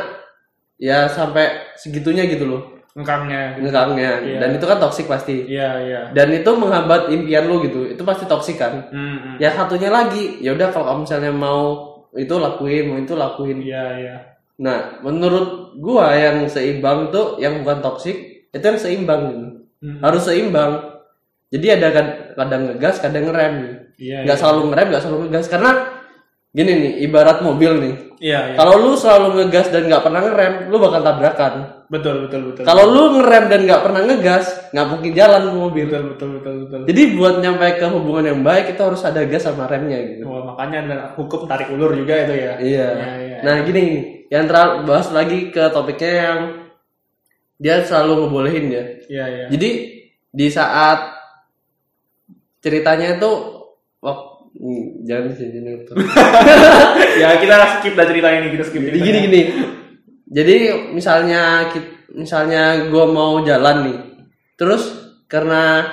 ya 0.78 1.06
sampai 1.10 1.74
segitunya 1.78 2.26
gitu 2.26 2.46
loh 2.46 2.73
Ngekangnya. 2.94 3.58
gitu. 3.58 3.66
ngekangnya 3.66 4.10
Iya. 4.22 4.38
dan 4.38 4.50
itu 4.52 4.64
kan 4.64 4.78
toksik 4.78 5.06
pasti 5.06 5.36
Iya, 5.44 5.70
iya. 5.80 6.00
dan 6.10 6.30
itu 6.30 6.46
menghambat 6.46 7.10
impian 7.10 7.44
lu 7.44 7.58
gitu 7.60 7.84
itu 7.84 7.98
pasti 8.00 8.22
toksik 8.24 8.54
kan 8.54 8.86
Mm-mm. 8.88 9.34
ya 9.36 9.50
satunya 9.50 9.90
lagi 9.90 10.38
ya 10.38 10.54
udah 10.54 10.70
kalau 10.70 10.86
kamu 10.88 11.00
misalnya 11.02 11.30
mau 11.30 11.62
itu 12.12 12.30
lakuin 12.32 12.84
mau 12.86 12.96
itu 12.96 13.14
lakuin 13.14 13.58
Iya, 13.60 13.84
iya. 13.96 14.16
nah 14.56 14.78
menurut 15.00 15.74
gua 15.76 16.14
yang 16.14 16.46
seimbang 16.46 17.10
tuh 17.10 17.34
yang 17.36 17.58
bukan 17.60 17.78
toksik 17.80 18.14
itu 18.48 18.62
yang 18.62 18.78
seimbang 18.78 19.22
gitu 19.28 19.46
Mm. 19.82 19.98
harus 20.00 20.22
seimbang 20.22 20.72
jadi 21.50 21.76
ada 21.76 21.88
kad- 21.90 22.16
kadang 22.32 22.62
ngegas 22.64 22.98
kadang 22.98 23.26
ngerem 23.26 23.52
gitu. 23.60 23.76
Iya, 24.00 24.16
nggak 24.22 24.38
selalu 24.38 24.60
ngerem 24.70 24.86
nggak 24.88 25.02
selalu 25.02 25.18
ngegas 25.24 25.46
karena 25.46 25.70
gini 26.54 26.70
nih 26.72 26.92
ibarat 27.02 27.42
mobil 27.42 27.72
nih 27.82 27.94
iya, 28.22 28.38
iya. 28.48 28.56
kalau 28.56 28.78
lu 28.78 28.94
selalu 28.94 29.42
ngegas 29.42 29.74
dan 29.74 29.90
nggak 29.90 30.00
pernah 30.00 30.20
ngerem 30.22 30.52
lu 30.70 30.76
bakal 30.78 31.02
tabrakan 31.02 31.54
Betul, 31.84 32.26
betul, 32.26 32.40
betul. 32.50 32.62
kalau 32.64 32.84
lu 32.88 33.18
ngerem 33.18 33.44
dan 33.50 33.60
nggak 33.66 33.82
pernah 33.82 34.00
ngegas 34.06 34.46
nggak 34.70 34.86
mungkin 34.88 35.10
jalan 35.12 35.42
mobil 35.50 35.84
betul, 35.84 36.04
betul, 36.14 36.28
betul, 36.38 36.54
betul. 36.62 36.80
jadi 36.86 37.02
buat 37.12 37.34
nyampe 37.42 37.66
ke 37.76 37.86
hubungan 37.90 38.24
yang 38.24 38.40
baik 38.40 38.72
itu 38.72 38.80
harus 38.80 39.02
ada 39.02 39.20
gas 39.26 39.44
sama 39.44 39.66
remnya 39.66 39.98
gitu 40.00 40.24
Wah, 40.24 40.42
makanya 40.48 40.78
ada 40.80 40.96
hukum 41.18 41.44
tarik 41.44 41.68
ulur 41.74 41.90
juga 41.92 42.14
itu 42.22 42.34
ya. 42.34 42.52
iya 42.56 42.56
Iya, 42.62 42.88
iya. 43.18 43.38
nah 43.42 43.56
gini 43.60 43.84
yang 44.30 44.46
terlalu 44.46 44.74
bahas 44.86 45.10
lagi 45.10 45.50
ke 45.50 45.62
topiknya 45.68 46.12
yang 46.14 46.38
dia 47.54 47.82
selalu 47.82 48.26
ngebolehin 48.26 48.66
ya 48.70 48.84
Iya, 49.04 49.24
iya. 49.28 49.46
jadi 49.50 49.70
di 50.30 50.46
saat 50.48 50.98
ceritanya 52.58 53.18
itu 53.18 53.30
wak- 54.00 54.33
Hmm, 54.54 55.02
jangan 55.02 55.34
sih 55.34 55.50
itu. 55.50 55.92
ya 57.22 57.28
kita 57.42 57.54
skip 57.78 57.94
dah 57.98 58.06
cerita 58.06 58.28
ini, 58.30 58.54
kita 58.54 58.64
skip. 58.64 58.82
Jadi 58.86 58.98
gini 59.02 59.18
gini. 59.26 59.40
Jadi 60.30 60.56
misalnya 60.94 61.68
misalnya 62.14 62.86
gue 62.86 63.04
mau 63.10 63.42
jalan 63.42 63.76
nih, 63.90 63.98
terus 64.54 65.14
karena 65.26 65.90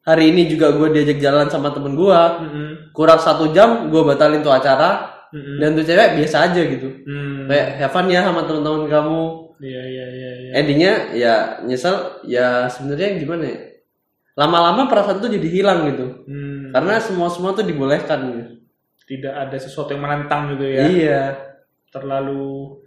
hari 0.00 0.32
ini 0.32 0.48
juga 0.48 0.72
gue 0.72 0.96
diajak 0.96 1.20
jalan 1.20 1.52
sama 1.52 1.76
temen 1.76 1.92
gue, 1.92 2.20
Mm-mm. 2.40 2.68
kurang 2.96 3.20
satu 3.20 3.52
jam 3.52 3.92
gue 3.92 4.02
batalin 4.02 4.40
tuh 4.40 4.52
acara, 4.56 5.20
Mm-mm. 5.30 5.60
dan 5.60 5.76
tuh 5.76 5.84
cewek 5.84 6.16
biasa 6.16 6.50
aja 6.50 6.62
gitu. 6.64 6.88
Hmm. 7.04 7.46
Kayak 7.46 7.66
have 7.84 7.92
fun 7.92 8.08
ya 8.08 8.24
sama 8.24 8.48
teman-teman 8.48 8.88
kamu. 8.88 9.24
Iya, 9.60 9.82
iya, 9.84 10.06
iya, 10.08 10.30
iya. 10.40 10.50
Endingnya 10.56 10.94
ya 11.12 11.34
nyesel, 11.68 12.24
ya 12.24 12.64
sebenarnya 12.72 13.20
gimana 13.20 13.44
ya? 13.44 13.60
Lama-lama 14.40 14.88
perasaan 14.88 15.20
tuh 15.20 15.28
jadi 15.28 15.48
hilang 15.52 15.84
gitu, 15.92 16.24
Hmm. 16.70 16.72
karena 16.72 17.02
semua 17.02 17.26
semua 17.26 17.50
tuh 17.52 17.66
dibolehkan 17.66 18.20
gitu. 18.30 18.44
Tidak 19.10 19.34
ada 19.34 19.58
sesuatu 19.58 19.90
yang 19.90 20.06
menantang 20.06 20.54
gitu 20.54 20.70
ya. 20.70 20.86
Iya. 20.86 21.22
Terlalu 21.90 22.78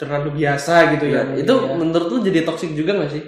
terlalu 0.00 0.28
biasa 0.40 0.96
gitu 0.96 1.06
ya. 1.12 1.20
Ya, 1.28 1.44
itu 1.44 1.52
ya. 1.52 1.76
menurut 1.76 2.08
lu 2.08 2.18
jadi 2.24 2.40
toksik 2.42 2.72
juga 2.72 2.96
gak 2.96 3.12
sih? 3.12 3.24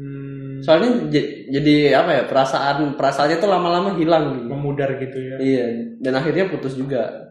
Hmm, 0.00 0.64
Soalnya 0.64 1.12
jadi 1.52 1.92
apa 1.92 2.10
ya 2.16 2.22
perasaan 2.24 2.96
perasaannya 2.96 3.36
tuh 3.36 3.50
lama-lama 3.52 3.92
hilang 4.00 4.40
gitu. 4.40 4.48
memudar 4.48 4.96
gitu 4.96 5.18
ya. 5.20 5.36
Iya, 5.36 5.66
dan 6.00 6.12
akhirnya 6.16 6.48
putus 6.48 6.72
juga. 6.72 7.28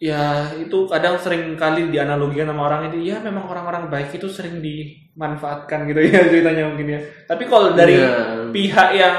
Ya 0.00 0.48
itu 0.56 0.88
kadang 0.88 1.20
sering 1.20 1.58
kali 1.60 1.92
dianalogikan 1.92 2.48
sama 2.48 2.70
orang 2.72 2.88
itu 2.88 3.04
ya 3.04 3.20
memang 3.20 3.44
orang-orang 3.44 3.92
baik 3.92 4.16
itu 4.16 4.32
sering 4.32 4.62
dimanfaatkan 4.64 5.84
gitu 5.90 6.00
ya 6.06 6.24
ceritanya 6.30 6.70
mungkin 6.72 6.86
ya. 6.88 7.00
Tapi 7.26 7.44
kalau 7.50 7.74
dari 7.74 7.98
Iya. 8.00 8.48
pihak 8.48 8.88
yang 8.96 9.16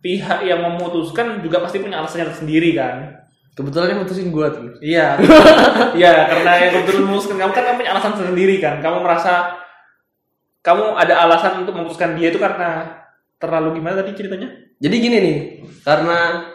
pihak 0.00 0.44
yang 0.44 0.60
memutuskan 0.64 1.44
juga 1.44 1.60
pasti 1.60 1.80
punya 1.80 2.00
alasannya 2.00 2.32
sendiri 2.32 2.72
kan. 2.76 3.20
Kebetulan 3.52 3.92
yang 3.92 4.00
mutusin 4.04 4.32
gua 4.32 4.48
tuh. 4.48 4.80
Iya. 4.80 5.20
Iya, 6.00 6.12
karena 6.28 6.50
yang 6.60 6.72
kebetulan 6.80 7.02
memutuskan 7.08 7.36
kamu 7.40 7.52
kan 7.52 7.62
kamu 7.66 7.76
punya 7.82 7.90
alasan 7.96 8.12
sendiri 8.16 8.56
kan. 8.62 8.74
Kamu 8.80 8.98
merasa 9.04 9.58
kamu 10.60 10.96
ada 10.96 11.14
alasan 11.24 11.64
untuk 11.64 11.72
memutuskan 11.76 12.14
dia 12.20 12.28
itu 12.28 12.36
karena 12.40 13.00
terlalu 13.40 13.80
gimana 13.80 14.04
tadi 14.04 14.12
ceritanya? 14.12 14.48
Jadi 14.80 14.96
gini 14.96 15.16
nih, 15.20 15.36
karena 15.84 16.48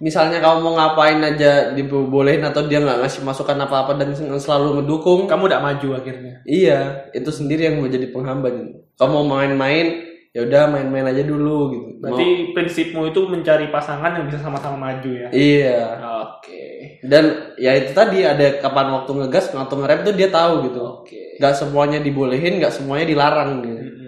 misalnya 0.00 0.40
kamu 0.40 0.56
mau 0.64 0.72
ngapain 0.76 1.20
aja 1.20 1.76
dibolehin 1.76 2.40
atau 2.44 2.64
dia 2.64 2.80
nggak 2.80 3.04
ngasih 3.04 3.20
masukan 3.20 3.56
apa-apa 3.60 4.00
dan 4.00 4.12
selalu 4.16 4.80
ngedukung, 4.80 5.28
Kamu 5.28 5.48
udah 5.48 5.60
maju 5.60 5.88
akhirnya. 6.00 6.40
iya 6.48 7.08
itu 7.12 7.28
sendiri 7.28 7.68
yang 7.68 7.80
menjadi 7.80 8.08
penghambat. 8.12 8.56
Kamu 8.96 9.12
mau 9.12 9.40
main-main, 9.40 10.09
ya 10.30 10.46
udah 10.46 10.62
main-main 10.70 11.10
aja 11.10 11.26
dulu 11.26 11.58
gitu. 11.74 11.86
Mau- 11.98 12.14
Berarti 12.14 12.26
prinsipmu 12.54 13.10
itu 13.10 13.20
mencari 13.26 13.66
pasangan 13.68 14.14
yang 14.14 14.30
bisa 14.30 14.38
sama-sama 14.38 14.78
maju 14.78 15.10
ya. 15.10 15.28
iya. 15.30 15.98
Oke. 16.22 16.98
Dan 17.02 17.54
ya 17.58 17.74
itu 17.74 17.90
tadi 17.90 18.22
ada 18.22 18.62
kapan 18.62 18.94
waktu 18.94 19.10
ngegas, 19.10 19.50
waktu 19.50 19.74
ngerem 19.74 20.00
tuh 20.02 20.14
dia 20.14 20.28
tahu 20.30 20.70
gitu. 20.70 20.80
Oke. 21.02 21.36
Gak 21.36 21.58
semuanya 21.58 21.98
dibolehin, 21.98 22.62
gak 22.62 22.70
semuanya 22.70 23.06
dilarang 23.06 23.50
gitu. 23.60 24.06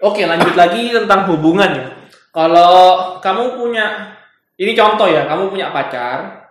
Oke, 0.00 0.24
lanjut 0.24 0.52
lagi 0.52 0.92
tentang 0.92 1.28
hubungan 1.28 1.70
ya. 1.70 1.86
Kalau 2.28 2.72
kamu 3.20 3.56
punya 3.56 4.16
ini 4.56 4.72
contoh 4.72 5.06
ya, 5.06 5.24
kamu 5.24 5.48
punya 5.48 5.70
pacar. 5.70 6.50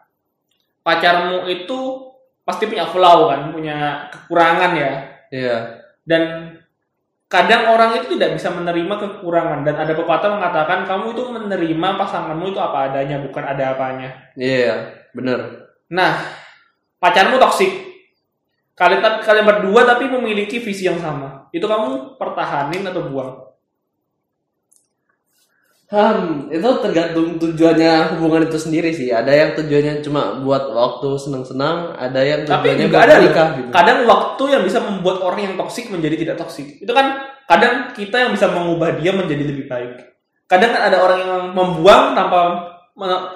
Pacarmu 0.83 1.47
itu 1.47 1.79
pasti 2.43 2.67
punya 2.67 2.83
flaw 2.83 3.31
kan, 3.31 3.41
punya 3.49 4.07
kekurangan 4.11 4.71
ya. 4.75 4.93
Iya. 5.31 5.57
Dan 6.03 6.23
kadang 7.33 7.73
orang 7.73 7.97
itu 7.97 8.13
tidak 8.13 8.37
bisa 8.37 8.53
menerima 8.53 8.93
kekurangan 8.93 9.65
dan 9.65 9.73
ada 9.81 9.97
pepatah 9.97 10.37
mengatakan 10.37 10.85
kamu 10.85 11.17
itu 11.17 11.23
menerima 11.33 11.89
pasanganmu 11.97 12.53
itu 12.53 12.61
apa 12.61 12.93
adanya, 12.93 13.17
bukan 13.25 13.41
ada 13.41 13.73
apanya. 13.73 14.09
Iya, 14.37 14.93
bener. 15.17 15.65
Nah, 15.89 16.13
pacarmu 17.01 17.41
toksik. 17.41 17.73
Kalian 18.77 19.01
kalian 19.25 19.45
berdua 19.49 19.81
tapi 19.81 20.13
memiliki 20.13 20.61
visi 20.61 20.85
yang 20.85 21.01
sama. 21.01 21.49
Itu 21.49 21.65
kamu 21.65 22.21
pertahanin 22.21 22.85
atau 22.85 23.09
buang? 23.09 23.52
Hmm, 25.93 26.49
itu 26.49 26.65
tergantung 26.81 27.37
tujuannya 27.37 28.17
hubungan 28.17 28.49
itu 28.49 28.57
sendiri 28.57 28.89
sih. 28.89 29.13
Ada 29.13 29.29
yang 29.29 29.49
tujuannya 29.53 30.01
cuma 30.01 30.41
buat 30.41 30.73
waktu 30.73 31.21
senang-senang, 31.21 31.93
ada 31.93 32.17
yang 32.17 32.49
Tapi 32.49 32.73
tujuannya 32.73 32.85
juga 32.89 32.97
buat 32.97 33.05
ada 33.05 33.15
nikah 33.21 33.47
gitu. 33.61 33.69
Kadang 33.69 33.99
waktu 34.09 34.43
yang 34.57 34.63
bisa 34.65 34.79
membuat 34.81 35.21
orang 35.21 35.39
yang 35.45 35.53
toksik 35.53 35.93
menjadi 35.93 36.15
tidak 36.17 36.41
toksik. 36.41 36.81
Itu 36.81 36.89
kan 36.97 37.21
kadang 37.45 37.93
kita 37.93 38.25
yang 38.25 38.33
bisa 38.33 38.49
mengubah 38.49 38.97
dia 38.97 39.13
menjadi 39.13 39.45
lebih 39.45 39.69
baik. 39.69 40.17
Kadang 40.49 40.73
kan 40.73 40.81
ada 40.81 40.97
orang 40.97 41.19
yang 41.21 41.33
membuang 41.53 42.17
tanpa 42.17 42.39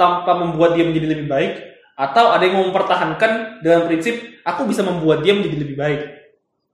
tanpa 0.01 0.31
membuat 0.41 0.73
dia 0.73 0.89
menjadi 0.89 1.13
lebih 1.13 1.29
baik 1.29 1.61
atau 1.93 2.33
ada 2.33 2.41
yang 2.41 2.57
mempertahankan 2.57 3.61
dengan 3.61 3.85
prinsip 3.85 4.17
aku 4.41 4.65
bisa 4.65 4.81
membuat 4.81 5.21
dia 5.21 5.37
menjadi 5.37 5.61
lebih 5.61 5.77
baik. 5.77 6.01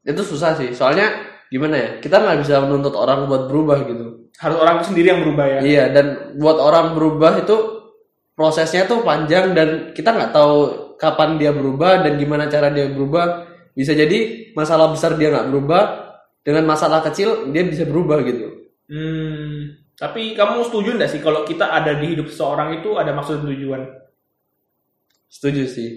Itu 0.07 0.23
susah 0.23 0.55
sih. 0.55 0.71
Soalnya 0.71 1.11
gimana 1.51 1.75
ya? 1.75 1.89
Kita 1.99 2.23
nggak 2.23 2.39
bisa 2.39 2.63
menuntut 2.63 2.95
orang 2.95 3.27
buat 3.27 3.51
berubah 3.51 3.83
gitu. 3.83 4.22
Harus 4.41 4.57
orang 4.57 4.81
itu 4.81 4.85
sendiri 4.93 5.07
yang 5.13 5.21
berubah 5.21 5.45
ya. 5.45 5.59
Iya, 5.61 5.83
dan 5.93 6.05
buat 6.41 6.57
orang 6.57 6.97
berubah 6.97 7.45
itu 7.45 7.57
prosesnya 8.33 8.89
tuh 8.89 9.05
panjang 9.05 9.53
dan 9.53 9.93
kita 9.93 10.09
nggak 10.09 10.33
tahu 10.33 10.55
kapan 10.97 11.37
dia 11.37 11.53
berubah 11.53 12.01
dan 12.01 12.17
gimana 12.17 12.49
cara 12.49 12.73
dia 12.73 12.89
berubah. 12.89 13.49
Bisa 13.73 13.97
jadi 13.97 14.51
masalah 14.53 14.93
besar 14.93 15.17
dia 15.17 15.33
nggak 15.33 15.49
berubah, 15.49 15.83
dengan 16.43 16.67
masalah 16.67 16.99
kecil 17.07 17.49
dia 17.55 17.63
bisa 17.63 17.87
berubah 17.87 18.19
gitu. 18.27 18.75
Hmm, 18.91 19.79
tapi 19.95 20.35
kamu 20.35 20.67
setuju 20.67 20.99
nggak 20.99 21.09
sih 21.09 21.21
kalau 21.23 21.47
kita 21.47 21.71
ada 21.71 21.95
di 21.95 22.13
hidup 22.13 22.27
seseorang 22.27 22.83
itu 22.83 22.99
ada 22.99 23.15
maksud 23.15 23.41
dan 23.41 23.47
tujuan? 23.55 23.81
Setuju 25.31 25.63
sih. 25.65 25.89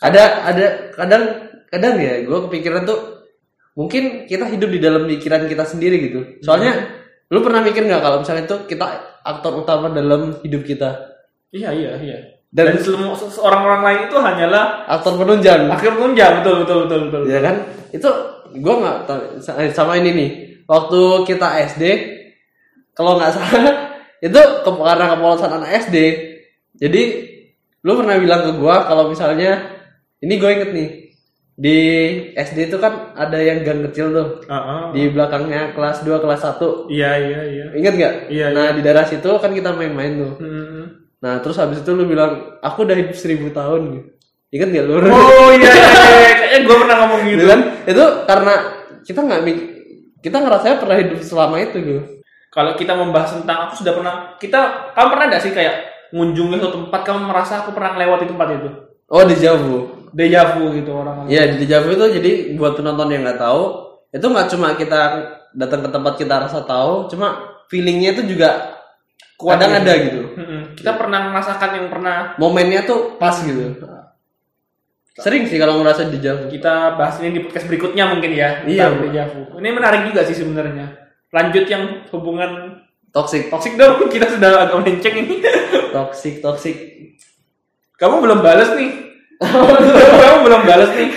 Ada 0.00 0.46
ada 0.46 0.66
kadang 0.94 1.24
kadang 1.68 1.94
ya 2.00 2.24
gue 2.24 2.38
kepikiran 2.48 2.86
tuh 2.88 3.28
mungkin 3.76 4.24
kita 4.24 4.48
hidup 4.48 4.70
di 4.72 4.80
dalam 4.80 5.04
pikiran 5.10 5.50
kita 5.50 5.66
sendiri 5.66 5.96
gitu. 6.08 6.20
Soalnya 6.40 6.99
lu 7.30 7.38
pernah 7.40 7.62
mikir 7.62 7.86
nggak 7.86 8.02
kalau 8.02 8.16
misalnya 8.20 8.44
itu 8.44 8.56
kita 8.66 8.86
aktor 9.22 9.62
utama 9.62 9.88
dalam 9.90 10.38
hidup 10.42 10.62
kita 10.64 11.10
Iya 11.50 11.74
iya 11.74 11.92
iya. 11.98 12.18
Dan, 12.50 12.74
dan 12.74 12.82
semua 12.82 13.14
seorang 13.14 13.62
orang 13.62 13.82
lain 13.86 14.00
itu 14.06 14.16
hanyalah 14.18 14.86
aktor 14.86 15.18
penunjang. 15.18 15.70
akhir 15.70 15.94
penunjang 15.94 16.42
betul 16.42 16.54
betul 16.62 16.78
betul 16.86 17.00
betul. 17.06 17.22
ya 17.26 17.38
kan 17.42 17.56
itu 17.90 18.10
gue 18.54 18.74
nggak 18.82 18.96
sa- 19.38 19.58
sama 19.70 19.98
ini 19.98 20.10
nih 20.14 20.30
waktu 20.66 21.00
kita 21.26 21.46
SD 21.70 21.82
kalau 22.94 23.18
nggak 23.18 23.34
salah 23.38 23.94
itu 24.18 24.40
ke, 24.66 24.70
karena 24.70 25.06
kepolosan 25.14 25.50
anak 25.58 25.70
SD 25.86 25.96
jadi 26.78 27.02
lu 27.82 27.96
pernah 27.96 28.18
bilang 28.18 28.42
ke 28.46 28.52
gua 28.58 28.84
kalau 28.84 29.08
misalnya 29.08 29.70
ini 30.20 30.34
gue 30.36 30.50
inget 30.50 30.70
nih 30.70 30.88
di 31.60 31.76
SD 32.32 32.72
itu 32.72 32.80
kan 32.80 33.12
ada 33.12 33.36
yang 33.36 33.60
gang 33.60 33.84
kecil 33.84 34.08
tuh 34.16 34.28
Heeh. 34.48 34.82
di 34.96 35.02
belakangnya 35.12 35.76
kelas 35.76 36.00
2 36.08 36.24
kelas 36.24 36.40
1 36.56 36.88
Iya 36.88 37.10
iya 37.20 37.40
iya. 37.44 37.64
inget 37.76 37.94
gak? 38.00 38.14
Iya, 38.32 38.46
nah 38.56 38.72
di 38.72 38.80
daerah 38.80 39.04
situ 39.04 39.28
kan 39.36 39.52
kita 39.52 39.76
main-main 39.76 40.16
tuh 40.16 40.32
Hmm. 40.40 40.84
nah 41.20 41.36
terus 41.44 41.60
habis 41.60 41.84
itu 41.84 41.92
lu 41.92 42.08
bilang 42.08 42.56
aku 42.64 42.88
udah 42.88 42.96
hidup 42.96 43.12
seribu 43.12 43.52
tahun 43.52 43.92
gitu 43.92 44.08
inget 44.56 44.68
gak 44.72 44.84
lu? 44.88 44.94
Oh 45.04 45.52
iya 45.52 45.68
iya, 45.68 45.88
iya. 45.92 46.32
kayaknya 46.40 46.58
gue 46.64 46.76
pernah 46.80 46.96
ngomong 47.04 47.20
gitu. 47.28 47.36
Gitu 47.36 47.44
kan? 47.52 47.60
itu 47.84 48.04
karena 48.24 48.54
kita 49.04 49.20
nggak 49.20 49.40
kita 50.24 50.36
ngerasanya 50.40 50.76
pernah 50.80 50.96
hidup 50.96 51.18
selama 51.20 51.56
itu 51.60 51.76
gitu 51.76 52.02
Kalau 52.50 52.72
kita 52.74 52.96
membahas 52.96 53.36
tentang 53.36 53.68
aku 53.68 53.84
sudah 53.84 53.92
pernah 53.94 54.14
kita 54.40 54.60
kamu 54.96 55.08
pernah 55.12 55.24
nggak 55.28 55.42
sih 55.44 55.52
kayak 55.52 55.74
ngunjungi 56.10 56.56
suatu 56.56 56.88
tempat 56.88 57.00
kamu 57.04 57.20
merasa 57.28 57.52
aku 57.62 57.70
pernah 57.76 57.94
lewati 58.00 58.26
tempat 58.26 58.48
itu? 58.56 58.68
oh 59.12 59.22
di 59.28 59.36
Javu 59.36 59.99
Deja 60.10 60.56
vu 60.56 60.74
gitu 60.74 60.90
orang. 60.94 61.26
Iya 61.30 61.54
di 61.54 61.66
Javu 61.66 61.94
itu 61.94 62.06
jadi 62.20 62.30
buat 62.58 62.74
penonton 62.78 63.10
yang 63.10 63.22
nggak 63.22 63.40
tahu 63.40 63.62
itu 64.10 64.26
nggak 64.26 64.48
cuma 64.50 64.74
kita 64.74 65.00
datang 65.54 65.86
ke 65.86 65.90
tempat 65.90 66.14
kita 66.18 66.34
rasa 66.46 66.66
tahu, 66.66 67.06
cuma 67.10 67.58
feelingnya 67.70 68.18
itu 68.18 68.34
juga 68.34 68.78
kadang 69.38 69.70
gitu. 69.70 69.80
ada 69.82 69.92
gitu. 70.02 70.20
Mm-mm. 70.34 70.60
Kita 70.74 70.92
pernah 70.98 71.30
merasakan 71.30 71.70
yang 71.78 71.86
pernah 71.88 72.16
Momennya 72.36 72.86
tuh 72.86 73.16
pas 73.18 73.34
gitu. 73.38 73.78
Sering 75.20 75.44
sih 75.46 75.58
kalau 75.58 75.82
ngerasa 75.82 76.08
di 76.08 76.18
Javu. 76.22 76.48
kita 76.48 76.96
bahas 76.96 77.20
ini 77.20 77.38
di 77.38 77.40
podcast 77.44 77.66
berikutnya 77.68 78.08
mungkin 78.08 78.30
ya. 78.34 78.62
Iya, 78.64 78.88
tentang 78.88 78.94
Bu. 78.98 79.04
deja 79.10 79.22
vu. 79.28 79.40
Ini 79.58 79.68
menarik 79.74 80.02
juga 80.08 80.20
sih 80.24 80.36
sebenarnya. 80.38 80.86
Lanjut 81.30 81.64
yang 81.68 82.08
hubungan 82.10 82.82
Toxic, 83.10 83.50
toksik 83.50 83.74
dong. 83.74 84.06
Kita 84.14 84.30
sudah 84.30 84.70
agak 84.70 84.76
melenceng 84.82 85.14
ini. 85.18 85.42
toxic, 85.90 86.38
toxic. 86.38 86.76
Kamu 87.98 88.22
belum 88.22 88.38
balas 88.38 88.70
nih. 88.78 89.09
Kamu 90.20 90.38
belum 90.44 90.62
balas 90.68 90.90
nih. 90.92 91.10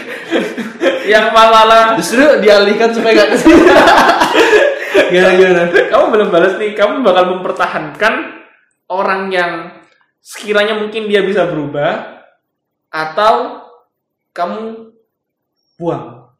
yang 1.03 1.35
malah 1.35 1.99
Justru 1.99 2.39
dialihkan 2.39 2.95
supaya 2.95 3.11
nggak 3.19 3.29
ke 3.35 3.37
sini. 3.43 3.63
gimana 5.11 5.31
gimana? 5.35 5.61
kamu 5.91 6.05
belum 6.15 6.29
balas 6.31 6.53
nih. 6.55 6.71
Kamu 6.79 7.03
bakal 7.03 7.23
mempertahankan 7.37 8.13
orang 8.87 9.27
yang 9.35 9.51
sekiranya 10.23 10.79
mungkin 10.79 11.11
dia 11.11 11.19
bisa 11.27 11.43
berubah 11.51 12.23
atau 12.87 13.67
kamu 14.31 14.95
buang. 15.75 16.31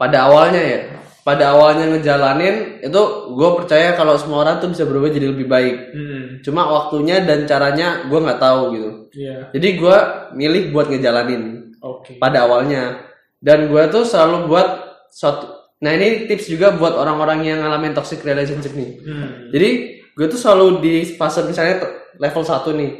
Pada 0.00 0.28
awalnya 0.28 0.60
ya, 0.60 0.80
pada 1.26 1.58
awalnya 1.58 1.90
ngejalanin 1.90 2.86
itu 2.86 3.02
gue 3.34 3.50
percaya 3.58 3.98
kalau 3.98 4.14
semua 4.14 4.46
orang 4.46 4.62
tuh 4.62 4.70
bisa 4.70 4.86
berubah 4.86 5.10
jadi 5.10 5.34
lebih 5.34 5.50
baik. 5.50 5.76
Hmm. 5.90 6.24
Cuma 6.46 6.70
waktunya 6.70 7.18
dan 7.26 7.50
caranya 7.50 8.06
gue 8.06 8.14
nggak 8.14 8.38
tahu 8.38 8.60
gitu. 8.78 8.90
Iya. 9.10 9.50
Jadi 9.50 9.68
gue 9.74 9.96
milih 10.38 10.70
buat 10.70 10.86
ngejalanin 10.86 11.74
Oke. 11.82 12.22
pada 12.22 12.46
awalnya. 12.46 13.10
Dan 13.42 13.66
gue 13.66 13.82
tuh 13.90 14.06
selalu 14.06 14.46
buat 14.46 14.68
suatu. 15.10 15.50
Nah 15.82 15.98
ini 15.98 16.30
tips 16.30 16.46
juga 16.46 16.70
buat 16.78 16.94
orang-orang 16.94 17.42
yang 17.42 17.58
ngalamin 17.58 17.90
toxic 17.90 18.22
relationship 18.22 18.70
nih. 18.78 19.02
Hmm. 19.02 19.50
Jadi 19.50 19.68
gue 20.14 20.26
tuh 20.30 20.38
selalu 20.38 20.78
di 20.78 20.94
fase 21.18 21.42
misalnya 21.42 21.90
level 22.22 22.46
1 22.46 22.70
nih. 22.70 22.92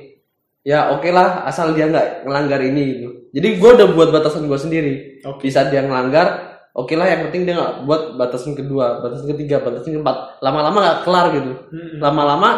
Ya 0.66 0.90
oke 0.90 1.14
lah 1.14 1.46
asal 1.46 1.78
dia 1.78 1.86
nggak 1.86 2.26
ngelanggar 2.26 2.58
ini 2.58 2.82
gitu. 2.90 3.08
Jadi 3.30 3.48
gue 3.54 3.70
udah 3.70 3.88
buat 3.94 4.10
batasan 4.10 4.50
gue 4.50 4.58
sendiri. 4.58 4.94
Oke. 5.22 5.46
Bisa 5.46 5.70
dia 5.70 5.86
ngelanggar, 5.86 6.55
oke 6.76 6.92
lah 6.92 7.08
yang 7.08 7.20
penting 7.28 7.48
dia 7.48 7.56
nggak 7.56 7.88
buat 7.88 8.20
batasan 8.20 8.52
kedua, 8.52 9.00
batasan 9.00 9.32
ketiga, 9.32 9.64
batasan 9.64 9.96
keempat. 9.96 10.44
Lama-lama 10.44 10.78
nggak 10.84 10.98
kelar 11.08 11.26
gitu. 11.32 11.52
Hmm. 11.72 11.96
Lama-lama 12.04 12.50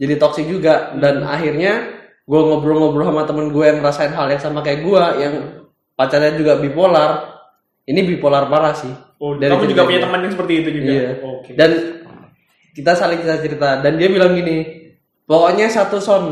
jadi 0.00 0.16
toxic 0.16 0.48
juga 0.48 0.96
dan 0.96 1.20
akhirnya 1.22 2.00
gue 2.24 2.40
ngobrol-ngobrol 2.40 3.08
sama 3.08 3.24
temen 3.28 3.46
gue 3.52 3.64
yang 3.64 3.78
ngerasain 3.84 4.12
hal 4.12 4.26
yang 4.32 4.42
sama 4.42 4.64
kayak 4.64 4.84
gue 4.84 5.02
yang 5.20 5.34
pacarnya 5.92 6.32
juga 6.34 6.56
bipolar. 6.56 7.36
Ini 7.88 8.04
bipolar 8.04 8.48
parah 8.52 8.76
sih. 8.76 8.92
Oh, 9.18 9.34
Dari 9.34 9.48
kamu 9.48 9.72
juga 9.72 9.82
punya 9.88 10.00
teman 10.04 10.20
yang 10.24 10.32
seperti 10.36 10.52
itu 10.60 10.70
juga. 10.80 10.90
Iya. 10.92 11.10
Oke. 11.24 11.50
Dan 11.56 11.70
kita 12.76 12.92
saling 12.94 13.18
cerita 13.24 13.40
cerita 13.42 13.68
dan 13.80 13.96
dia 13.96 14.08
bilang 14.12 14.36
gini, 14.36 14.56
pokoknya 15.24 15.66
satu 15.72 15.98
son 15.98 16.24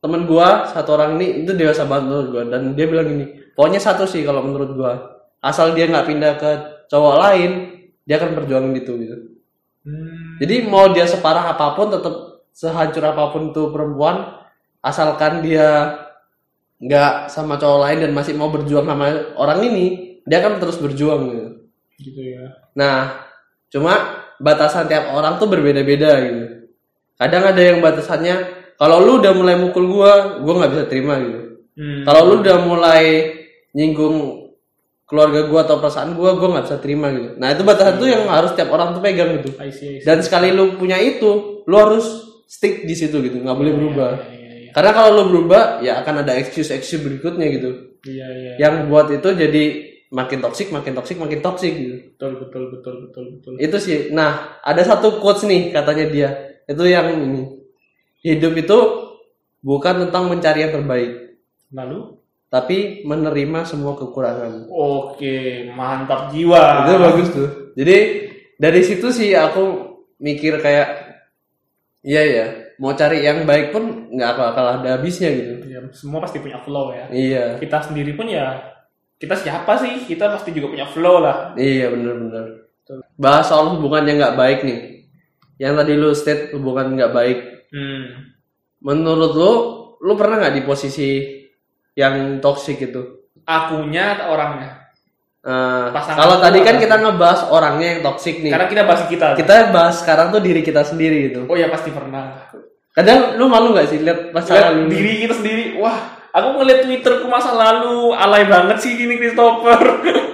temen 0.00 0.24
gua 0.24 0.66
satu 0.72 0.96
orang 0.96 1.20
ini 1.20 1.44
itu 1.44 1.52
dewasa 1.52 1.84
banget 1.84 2.08
menurut 2.08 2.28
gua 2.32 2.42
dan 2.48 2.72
dia 2.72 2.86
bilang 2.88 3.06
gini, 3.06 3.24
pokoknya 3.52 3.78
satu 3.78 4.08
sih 4.08 4.24
kalau 4.24 4.40
menurut 4.42 4.72
gua 4.72 5.19
asal 5.40 5.72
dia 5.72 5.88
nggak 5.88 6.06
pindah 6.06 6.32
ke 6.36 6.50
cowok 6.92 7.16
lain 7.16 7.52
dia 8.04 8.20
akan 8.20 8.36
perjuangin 8.36 8.72
itu 8.76 8.92
gitu. 9.00 9.16
Hmm. 9.84 10.36
Jadi 10.40 10.54
mau 10.68 10.92
dia 10.92 11.08
separah 11.08 11.56
apa 11.56 11.72
pun 11.76 11.88
tetap 11.88 12.14
sehancur 12.52 13.04
apa 13.04 13.32
pun 13.32 13.52
tuh 13.56 13.72
perempuan 13.72 14.40
asalkan 14.84 15.40
dia 15.40 15.96
nggak 16.80 17.28
sama 17.28 17.60
cowok 17.60 17.80
lain 17.84 17.98
dan 18.08 18.12
masih 18.16 18.32
mau 18.36 18.48
berjuang 18.48 18.88
sama 18.88 19.36
orang 19.36 19.60
ini 19.68 20.16
dia 20.24 20.40
akan 20.40 20.60
terus 20.60 20.80
berjuang 20.80 21.20
gitu. 21.32 21.46
Gitu 22.00 22.20
ya. 22.36 22.56
Nah, 22.72 23.28
cuma 23.68 24.24
batasan 24.40 24.88
tiap 24.88 25.12
orang 25.12 25.36
tuh 25.36 25.48
berbeda-beda 25.48 26.10
gitu. 26.24 26.44
Kadang 27.20 27.44
ada 27.52 27.60
yang 27.60 27.84
batasannya 27.84 28.36
kalau 28.80 28.96
lu 29.04 29.20
udah 29.20 29.32
mulai 29.36 29.60
mukul 29.60 29.84
gua, 29.92 30.40
gua 30.40 30.64
nggak 30.64 30.72
bisa 30.72 30.84
terima 30.88 31.20
gitu. 31.20 31.68
Hmm. 31.76 32.02
Kalau 32.08 32.20
lu 32.24 32.34
udah 32.40 32.56
mulai 32.64 33.04
nyinggung 33.76 34.49
keluarga 35.10 35.50
gua 35.50 35.66
atau 35.66 35.82
perasaan 35.82 36.14
gua, 36.14 36.38
gua 36.38 36.54
nggak 36.54 36.64
bisa 36.70 36.78
terima 36.78 37.10
gitu. 37.10 37.34
Nah, 37.36 37.50
itu 37.50 37.66
batasan 37.66 37.98
tuh 37.98 38.06
yang 38.06 38.30
harus 38.30 38.54
tiap 38.54 38.70
orang 38.70 38.94
tuh 38.94 39.02
pegang 39.02 39.42
gitu. 39.42 39.50
I 39.58 39.74
see, 39.74 39.98
I 39.98 40.00
see. 40.00 40.06
Dan 40.06 40.22
sekali 40.22 40.54
lu 40.54 40.78
punya 40.78 40.96
itu, 41.02 41.60
lu 41.66 41.76
harus 41.76 42.06
stick 42.46 42.86
di 42.86 42.94
situ 42.94 43.18
gitu, 43.18 43.42
nggak 43.42 43.58
boleh 43.58 43.72
berubah. 43.74 44.12
Iya, 44.22 44.38
iya, 44.38 44.54
iya. 44.64 44.70
Karena 44.70 44.90
kalau 44.94 45.10
lu 45.18 45.22
berubah, 45.34 45.82
ya 45.82 45.98
akan 45.98 46.22
ada 46.22 46.38
excuse-excuse 46.38 47.02
berikutnya 47.02 47.46
gitu. 47.50 47.70
Iya, 48.06 48.26
iya. 48.30 48.52
Yang 48.62 48.74
buat 48.86 49.10
itu 49.10 49.28
jadi 49.34 49.64
makin 50.14 50.38
toksik, 50.42 50.70
makin 50.70 50.94
toksik, 50.94 51.18
makin 51.18 51.42
toksik 51.42 51.74
gitu. 51.74 51.96
Betul, 52.14 52.32
betul, 52.46 52.62
betul, 52.74 52.94
betul, 53.06 53.24
betul. 53.38 53.52
itu 53.62 53.76
sih 53.78 53.98
nah 54.10 54.58
ada 54.60 54.82
satu 54.82 55.22
quotes 55.22 55.46
nih 55.46 55.70
katanya 55.70 56.06
dia 56.10 56.28
itu 56.66 56.82
yang 56.84 57.14
ini 57.14 57.42
hidup 58.26 58.52
itu 58.58 58.78
bukan 59.62 60.06
tentang 60.06 60.26
mencari 60.28 60.66
yang 60.66 60.74
terbaik 60.74 61.30
Lalu? 61.70 62.19
Tapi 62.50 63.00
menerima 63.02 63.62
semua 63.62 63.94
kekurangan 63.94 64.66
Oke, 64.68 65.70
mantap 65.70 66.28
jiwa. 66.28 66.82
itu 66.82 66.92
bagus 66.98 67.28
tuh 67.30 67.48
jadi 67.72 67.96
dari 68.56 68.80
situ 68.82 69.08
sih 69.08 69.32
aku 69.32 69.64
mikir 70.18 70.58
kayak 70.58 70.88
iya 72.02 72.22
ya 72.26 72.46
mau 72.76 72.92
cari 72.92 73.20
yang 73.20 73.44
baik 73.44 73.70
pun 73.70 74.08
nggak 74.10 74.32
bakal 74.34 74.64
ada 74.74 74.96
habisnya 74.96 75.30
gitu 75.30 75.52
Ya, 75.70 75.78
semua 75.92 76.18
pasti 76.18 76.36
punya 76.36 76.58
flow 76.58 76.90
ya. 76.90 77.06
iya 77.08 77.44
Kita 77.56 77.78
sendiri 77.80 78.12
pun 78.12 78.26
ya, 78.26 78.58
kita 79.16 79.32
siapa 79.32 79.78
sih? 79.78 80.02
Kita 80.02 80.26
pasti 80.28 80.50
juga 80.50 80.66
punya 80.68 80.84
flow 80.84 81.22
lah. 81.22 81.54
iya 81.54 81.88
bener-bener 81.88 82.66
bahas 83.14 83.46
soal 83.46 83.78
hubungan 83.78 84.02
yang 84.02 84.18
nggak 84.18 84.34
baik 84.34 84.58
nih 84.60 84.80
yang 85.56 85.78
tadi 85.78 85.94
lu 85.94 86.10
state 86.10 86.50
hubungan 86.50 86.98
nggak 86.98 87.14
baik 87.14 87.38
Hmm. 87.70 88.34
Menurut 88.82 89.30
lo, 89.30 89.52
lo 89.96 90.12
pernah 90.18 90.42
nggak 90.42 90.54
di 90.58 90.62
posisi 90.66 91.38
yang 91.96 92.38
toxic 92.38 92.78
itu? 92.78 93.26
Akunya 93.46 94.18
atau 94.18 94.36
orangnya? 94.36 94.80
Eh, 95.40 95.86
Pasangan 95.88 96.20
kalau 96.20 96.36
tadi 96.36 96.60
kan 96.60 96.76
kita 96.76 97.00
ngebahas 97.00 97.48
orangnya 97.48 97.86
yang 97.96 98.00
toxic 98.04 98.44
nih. 98.44 98.52
Karena 98.52 98.68
kita 98.68 98.82
bahas 98.84 99.02
kita. 99.08 99.26
Kita 99.40 99.54
bahas 99.72 99.96
sekarang 100.04 100.28
tuh 100.28 100.44
diri 100.44 100.60
kita 100.60 100.84
sendiri 100.84 101.32
gitu. 101.32 101.40
Oh 101.48 101.56
ya 101.56 101.72
pasti 101.72 101.88
pernah. 101.88 102.44
Kadang 102.92 103.40
lu 103.40 103.48
malu 103.48 103.72
nggak 103.72 103.88
sih 103.88 104.04
lihat 104.04 104.36
pasangan 104.36 104.84
Lihat 104.84 104.92
diri 104.92 105.12
kita 105.24 105.34
sendiri. 105.40 105.64
Wah, 105.80 106.19
aku 106.30 106.48
ngeliat 106.58 106.86
Twitterku 106.86 107.26
masa 107.26 107.54
lalu 107.54 108.14
alay 108.14 108.46
banget 108.46 108.78
sih 108.78 108.94
gini 108.94 109.18
Christopher. 109.18 109.78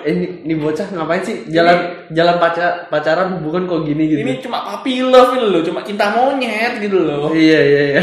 Eh, 0.07 0.13
ini, 0.15 0.27
ini 0.47 0.55
bocah 0.55 0.87
ngapain 0.95 1.19
sih 1.27 1.51
jalan 1.51 2.07
jalan 2.15 2.39
pacar 2.39 2.87
pacaran 2.87 3.43
hubungan 3.43 3.67
kok 3.67 3.83
gini 3.83 4.07
gitu? 4.07 4.19
ini 4.23 4.39
cuma 4.39 4.63
puppy 4.63 5.03
love 5.03 5.35
ini 5.35 5.47
loh, 5.51 5.63
cuma 5.67 5.83
cinta 5.83 6.15
monyet 6.15 6.79
gitu 6.79 7.03
loh. 7.03 7.35
Iya 7.35 7.61
iya 7.67 7.83
iya. 7.91 8.03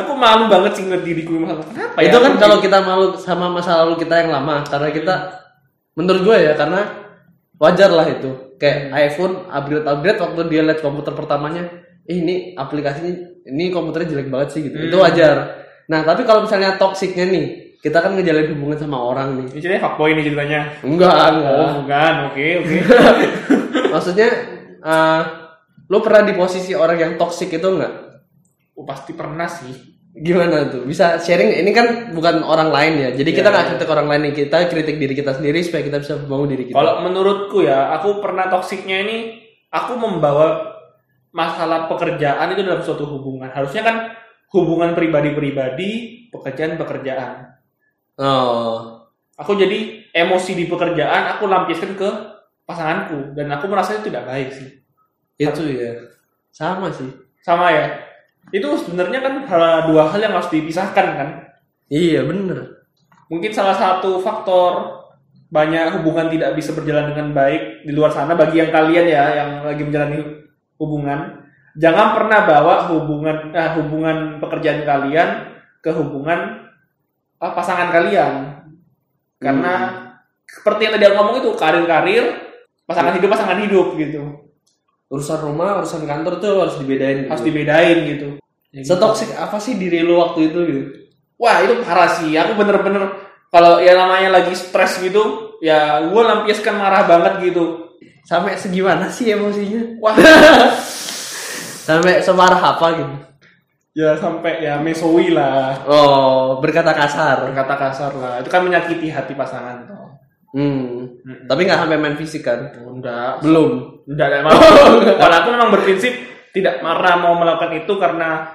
Aku 0.00 0.16
malu 0.16 0.48
banget 0.48 0.80
sih 0.80 0.88
ngeliat 0.88 1.04
diriku 1.04 1.36
masa 1.36 1.60
lalu. 1.60 1.64
Kenapa 1.76 1.98
ya? 2.00 2.08
itu 2.08 2.18
kan 2.24 2.32
kalau 2.40 2.56
kita 2.64 2.78
malu 2.80 3.06
sama 3.20 3.46
masa 3.52 3.84
lalu 3.84 3.94
kita 4.00 4.14
yang 4.24 4.30
lama 4.32 4.64
karena 4.64 4.88
kita 4.88 5.14
menurut 5.92 6.22
gue 6.24 6.36
ya 6.40 6.52
karena 6.56 6.80
wajar 7.60 7.90
lah 7.92 8.06
itu 8.08 8.56
kayak 8.60 8.92
iPhone 9.12 9.48
upgrade 9.48 9.84
upgrade 9.84 10.20
waktu 10.20 10.40
dia 10.52 10.62
lihat 10.64 10.80
komputer 10.84 11.12
pertamanya 11.16 11.68
"Ih, 12.04 12.20
ini 12.20 12.34
aplikasinya 12.56 13.12
ini 13.48 13.72
komputernya 13.72 14.16
jelek 14.16 14.28
banget 14.28 14.48
sih 14.56 14.60
gitu 14.68 14.76
itu 14.76 14.96
wajar 14.96 15.65
nah 15.86 16.02
tapi 16.02 16.22
kalau 16.22 16.42
misalnya 16.42 16.74
toksiknya 16.74 17.24
nih 17.24 17.44
kita 17.76 17.98
kan 17.98 18.12
ngejalin 18.12 18.50
hubungan 18.52 18.74
sama 18.76 18.98
orang 18.98 19.28
nih 19.36 19.46
Ini 19.48 19.60
ceritanya 19.60 19.82
fuckboy 19.84 20.10
nih 20.12 20.24
ceritanya. 20.24 20.60
enggak 20.82 21.14
enggak 21.30 21.54
Oh, 21.54 21.72
bukan. 21.78 22.14
Oke, 22.26 22.46
oke. 22.58 22.76
maksudnya 23.92 24.28
eh 24.80 25.20
lu 25.86 25.98
pernah 26.00 26.22
di 26.22 26.34
posisi 26.34 26.72
orang 26.72 26.96
yang 26.96 27.12
toksik 27.14 27.50
itu 27.52 27.68
enggak 27.68 27.92
Oh, 28.74 28.82
pasti 28.82 29.12
pernah 29.12 29.46
sih. 29.46 29.72
gimana 30.12 30.64
tuh 30.66 30.82
bisa 30.82 31.16
sharing 31.16 31.60
ini 31.60 31.70
kan 31.70 31.86
bukan 32.10 32.40
orang 32.40 32.68
lain 32.68 32.92
ya 32.98 33.08
jadi 33.14 33.30
kita 33.30 33.46
Iya, 33.46 33.54
nggak 33.54 33.66
kritik 33.70 33.88
orang 33.90 34.06
lain 34.06 34.20
nih 34.22 34.34
kita 34.34 34.56
kritik 34.66 34.96
diri 34.96 35.12
kita 35.12 35.32
sendiri 35.32 35.60
supaya 35.60 35.82
kita 35.82 35.98
bisa 36.00 36.12
membangun 36.16 36.48
diri 36.50 36.64
kita 36.64 36.74
Kalau 36.74 37.04
menurutku 37.04 37.60
ya, 37.60 37.92
aku 37.92 38.18
pernah 38.18 38.48
toksiknya 38.48 38.96
ini, 38.98 39.16
aku 39.68 39.92
membawa 39.94 40.72
masalah 41.30 41.84
pekerjaan 41.86 42.48
itu 42.50 42.64
dalam 42.64 42.80
suatu 42.80 43.04
hubungan. 43.06 43.46
Harusnya 43.46 43.82
kan 43.82 43.96
hubungan 44.56 44.96
pribadi-pribadi, 44.96 45.90
pekerjaan-pekerjaan. 46.32 47.56
Oh. 48.16 49.04
Aku 49.36 49.52
jadi 49.52 50.08
emosi 50.16 50.56
di 50.56 50.64
pekerjaan 50.64 51.36
aku 51.36 51.44
lampiaskan 51.44 51.92
ke 51.92 52.08
pasanganku 52.64 53.36
dan 53.36 53.52
aku 53.52 53.68
merasa 53.68 54.00
itu 54.00 54.08
tidak 54.08 54.24
baik 54.24 54.48
sih. 54.48 54.80
Itu 55.36 55.62
ya. 55.68 55.92
Sama 56.48 56.88
sih. 56.88 57.12
Sama 57.44 57.68
ya. 57.68 58.00
Itu 58.48 58.72
sebenarnya 58.80 59.20
kan 59.20 59.34
hal- 59.44 59.92
dua 59.92 60.08
hal 60.08 60.20
yang 60.24 60.32
harus 60.32 60.48
dipisahkan 60.48 61.06
kan. 61.20 61.28
Iya, 61.92 62.24
bener. 62.24 62.88
Mungkin 63.28 63.52
salah 63.52 63.76
satu 63.76 64.18
faktor 64.24 65.04
banyak 65.52 66.00
hubungan 66.00 66.26
tidak 66.26 66.58
bisa 66.58 66.74
berjalan 66.74 67.14
dengan 67.14 67.30
baik 67.30 67.86
di 67.86 67.92
luar 67.94 68.10
sana 68.10 68.34
bagi 68.34 68.58
yang 68.58 68.74
kalian 68.74 69.06
ya 69.06 69.24
yang 69.36 69.50
lagi 69.62 69.82
menjalani 69.86 70.18
hubungan 70.74 71.45
jangan 71.76 72.16
pernah 72.16 72.40
bawa 72.48 72.74
hubungan 72.90 73.52
eh, 73.52 73.70
hubungan 73.80 74.40
pekerjaan 74.40 74.82
kalian 74.82 75.28
ke 75.84 75.90
hubungan 75.92 76.68
ah, 77.38 77.52
pasangan 77.52 77.92
kalian 77.92 78.64
karena 79.36 79.74
seperti 80.48 80.80
yang 80.88 80.92
tadi 80.96 81.04
aku 81.06 81.14
ngomong 81.20 81.36
itu 81.44 81.50
karir-karir 81.54 82.24
pasangan 82.88 83.14
hidup 83.16 83.28
pasangan 83.30 83.60
hidup 83.60 83.94
gitu 83.96 84.46
Urusan 85.06 85.38
rumah, 85.38 85.78
urusan 85.78 86.02
kantor 86.02 86.42
tuh 86.42 86.66
harus 86.66 86.82
dibedain. 86.82 87.30
harus 87.30 87.46
dibedain 87.46 87.98
gitu 88.10 88.42
Setoksik 88.82 89.32
apa 89.38 89.56
sih 89.56 89.80
diri 89.80 90.04
lu 90.04 90.20
waktu 90.20 90.52
itu 90.52 90.58
gitu? 90.68 90.82
Wah 91.40 91.64
itu 91.64 91.80
parah 91.80 92.12
sih. 92.12 92.36
Aku 92.36 92.58
bener-bener 92.60 93.08
kalau 93.48 93.80
ya 93.80 93.96
namanya 93.96 94.36
lagi 94.36 94.52
stres 94.52 95.00
gitu, 95.00 95.56
ya 95.64 96.04
gue 96.04 96.20
lampiaskan 96.20 96.76
marah 96.76 97.08
banget 97.08 97.52
gitu. 97.52 97.96
Sampai 98.28 98.58
segimana 98.60 99.08
sih 99.08 99.32
emosinya? 99.32 99.96
Wah 100.02 100.12
Sampai 101.86 102.18
semarah 102.20 102.58
apa 102.58 102.86
gitu? 102.92 103.14
ya 103.96 104.12
sampai 104.12 104.60
ya 104.60 104.76
mesoi 104.76 105.32
lah, 105.32 105.72
Oh, 105.88 106.60
berkata 106.60 106.92
kasar. 106.92 107.48
berkata 107.48 107.74
kasar 107.78 108.12
lah. 108.12 108.34
Itu 108.42 108.50
kan 108.50 108.60
menyakiti 108.60 109.08
hati 109.08 109.32
pasangan 109.32 109.88
toh. 109.88 110.20
Hmm. 110.52 111.16
Mm-mm. 111.16 111.48
Tapi 111.48 111.60
nggak 111.62 111.80
sampai 111.80 111.96
main 111.96 112.12
fisik 112.12 112.42
kan? 112.42 112.76
Enggak, 112.76 113.40
Belum. 113.40 114.02
enggak, 114.04 114.26
enggak 114.28 114.42
mau. 114.46 114.60
Kalau 115.16 115.34
aku 115.40 115.48
memang 115.48 115.70
berprinsip 115.70 116.12
tidak 116.52 116.84
marah 116.84 117.16
mau 117.16 117.36
melakukan 117.36 117.72
itu 117.74 117.92
karena 117.96 118.52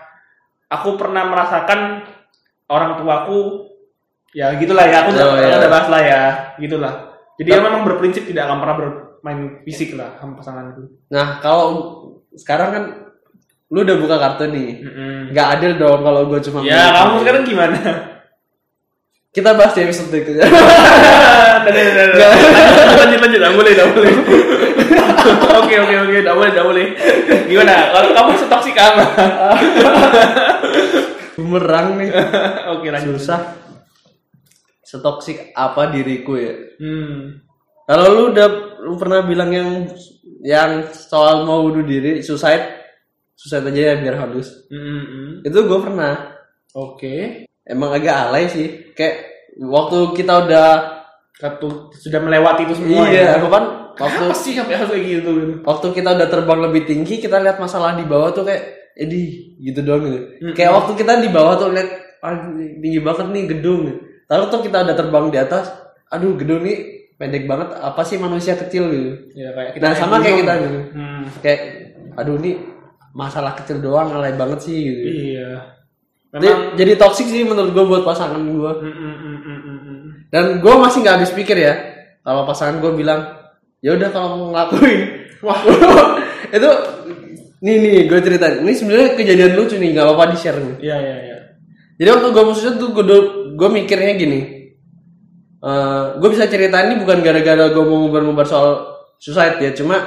aku 0.67 0.93
pernah 0.93 1.25
merasakan 1.25 2.05
orang 2.67 2.97
tuaku 2.97 3.65
ya 4.31 4.55
gitulah 4.55 4.85
ya 4.85 5.03
aku 5.03 5.09
udah, 5.11 5.25
Oh, 5.25 5.35
iya. 5.37 5.57
udah 5.57 5.69
bahas 5.69 5.87
lah 5.91 6.01
ya 6.01 6.21
gitulah 6.57 6.93
jadi 7.35 7.49
dia 7.51 7.59
memang 7.59 7.83
berprinsip 7.83 8.23
tidak 8.25 8.47
akan 8.47 8.57
pernah 8.57 8.75
bermain 8.79 9.39
fisik 9.61 9.93
lah 9.93 10.15
sama 10.17 10.39
pasanganku 10.39 10.81
Nah, 11.11 11.37
kalau 11.37 11.67
sekarang 12.33 12.69
kan 12.71 12.83
lu 13.71 13.87
udah 13.87 13.95
buka 13.95 14.15
kartu 14.19 14.51
nih. 14.51 14.83
Nggak 15.31 15.47
adil 15.57 15.71
dong 15.79 16.03
kalau 16.03 16.27
gue 16.27 16.39
cuma 16.43 16.59
Ya, 16.67 16.91
kamu 16.91 17.23
sekarang 17.23 17.43
gimana? 17.47 17.79
Kita 19.31 19.55
bahas 19.55 19.71
di 19.71 19.87
episode 19.87 20.11
berikutnya. 20.11 20.43
lanjut, 21.63 23.19
lanjut, 23.23 23.39
lanjut, 23.39 23.51
boleh, 23.55 23.71
nggak 23.71 23.89
boleh. 23.95 24.13
Oke, 25.61 25.75
oke, 25.77 25.95
oke, 26.01 26.17
nggak 26.25 26.35
boleh, 26.35 26.49
nggak 26.49 26.67
boleh. 26.67 26.85
Gimana? 27.45 27.93
Kalau 27.93 28.09
kamu 28.11 28.31
setoksik 28.41 28.75
apa? 28.75 29.03
Bumerang 31.37 32.01
nih. 32.01 32.09
Oke, 32.73 32.89
lanjut. 32.89 33.21
Susah. 33.21 33.55
Setoksik 34.81 35.53
apa 35.53 35.93
diriku 35.93 36.41
ya? 36.41 36.57
Hmm. 36.81 37.37
Kalau 37.85 38.05
lu 38.17 38.23
udah 38.33 38.47
lu 38.81 38.97
pernah 38.97 39.21
bilang 39.21 39.53
yang 39.53 39.69
yang 40.41 40.89
soal 40.89 41.45
mau 41.45 41.61
bunuh 41.69 41.85
diri, 41.85 42.25
suicide, 42.25 42.80
suicide 43.41 43.65
aja 43.67 43.81
ya 43.81 43.95
biar 43.97 44.15
halus. 44.19 44.69
Mm-mm. 44.69 45.41
Itu 45.41 45.65
gue 45.65 45.79
pernah. 45.81 46.37
Oke. 46.71 47.45
Emang 47.63 47.89
agak 47.91 48.29
alay 48.29 48.45
sih. 48.45 48.93
Kayak 48.93 49.25
waktu 49.57 49.97
kita 50.15 50.45
udah 50.45 50.69
Satu 51.33 51.89
sudah 51.91 52.21
melewati 52.21 52.69
itu 52.69 52.77
semua. 52.77 53.09
iya, 53.09 53.33
ya. 53.33 53.41
aku 53.41 53.49
kan 53.49 53.63
waktu 53.97 54.23
Apa 54.29 54.35
sih 54.37 54.53
sampai 54.53 54.77
harus 54.77 54.93
kayak 54.93 55.05
gitu? 55.09 55.29
waktu 55.65 55.87
kita 55.91 56.09
udah 56.13 56.27
terbang 56.29 56.59
lebih 56.61 56.85
tinggi, 56.85 57.17
kita 57.17 57.41
lihat 57.41 57.57
masalah 57.57 57.97
di 57.97 58.05
bawah 58.05 58.29
tuh 58.29 58.45
kayak 58.45 58.61
Edi 58.93 59.57
gitu 59.57 59.81
doang 59.81 60.05
gitu. 60.05 60.19
Mm-mm. 60.37 60.53
Kayak 60.53 60.77
waktu 60.77 60.91
kita 60.95 61.17
di 61.17 61.33
bawah 61.33 61.57
tuh 61.57 61.73
lihat 61.73 61.89
"Ah, 62.21 62.45
tinggi 62.77 63.01
banget 63.01 63.25
nih 63.27 63.43
gedung. 63.49 63.89
Lalu 64.29 64.43
tuh 64.47 64.61
kita 64.61 64.85
udah 64.85 64.93
terbang 64.93 65.25
di 65.27 65.37
atas, 65.41 65.65
aduh 66.07 66.37
gedung 66.37 66.61
nih 66.61 66.77
pendek 67.17 67.49
banget. 67.49 67.73
Apa 67.73 68.05
sih 68.05 68.15
manusia 68.15 68.53
kecil 68.53 68.83
gitu? 68.87 69.09
Ya 69.33 69.49
kayak 69.51 69.81
Nah, 69.81 69.93
sama 69.97 70.21
kayak 70.21 70.45
kita 70.45 70.53
gitu. 70.61 70.79
Hmm. 70.93 71.23
Kayak 71.41 71.61
aduh 72.13 72.37
nih 72.37 72.53
masalah 73.11 73.55
kecil 73.59 73.83
doang 73.83 74.11
alay 74.11 74.35
banget 74.35 74.59
sih 74.63 74.77
gitu. 74.77 75.07
Iya. 75.35 75.51
Jadi, 76.31 76.47
Memang. 76.47 76.75
jadi 76.79 76.91
toxic 76.95 77.27
sih 77.27 77.43
menurut 77.43 77.75
gue 77.75 77.83
buat 77.83 78.03
pasangan 78.07 78.39
gue. 78.39 78.71
Mm, 78.79 78.87
mm, 78.87 79.15
mm, 79.19 79.39
mm, 79.43 79.59
mm, 79.59 79.79
mm. 79.83 80.11
Dan 80.31 80.45
gue 80.63 80.73
masih 80.79 81.03
nggak 81.03 81.15
habis 81.19 81.31
pikir 81.35 81.59
ya. 81.59 81.73
Kalau 82.23 82.47
pasangan 82.47 82.79
gue 82.79 82.91
bilang, 82.95 83.19
ya 83.83 83.99
udah 83.99 84.09
kalau 84.15 84.27
mau 84.39 84.47
ngelakuin, 84.55 85.01
wah 85.45 85.59
itu 86.55 86.71
nih 87.59 87.75
nih 87.83 87.95
gue 88.07 88.19
ceritain. 88.23 88.63
Ini 88.63 88.71
sebenarnya 88.71 89.09
kejadian 89.19 89.51
lucu 89.59 89.75
nih, 89.75 89.89
nggak 89.91 90.05
apa-apa 90.07 90.25
di 90.31 90.37
share 90.39 90.59
nih. 90.63 90.75
Iya, 90.79 90.97
iya, 91.03 91.17
iya. 91.19 91.37
Jadi 91.99 92.09
waktu 92.15 92.27
gue 92.31 92.43
suicide 92.55 92.77
tuh 92.79 92.89
gue 92.95 93.03
gue 93.59 93.69
mikirnya 93.69 94.13
gini. 94.15 94.39
Eh 95.61 96.03
gue 96.15 96.29
bisa 96.31 96.47
ceritain 96.47 96.95
ini 96.95 96.97
bukan 97.03 97.19
gara-gara 97.19 97.67
gue 97.67 97.83
mau 97.83 98.07
ngubar-ngubar 98.07 98.47
soal 98.47 98.87
suicide 99.19 99.59
ya, 99.59 99.75
cuma 99.75 99.99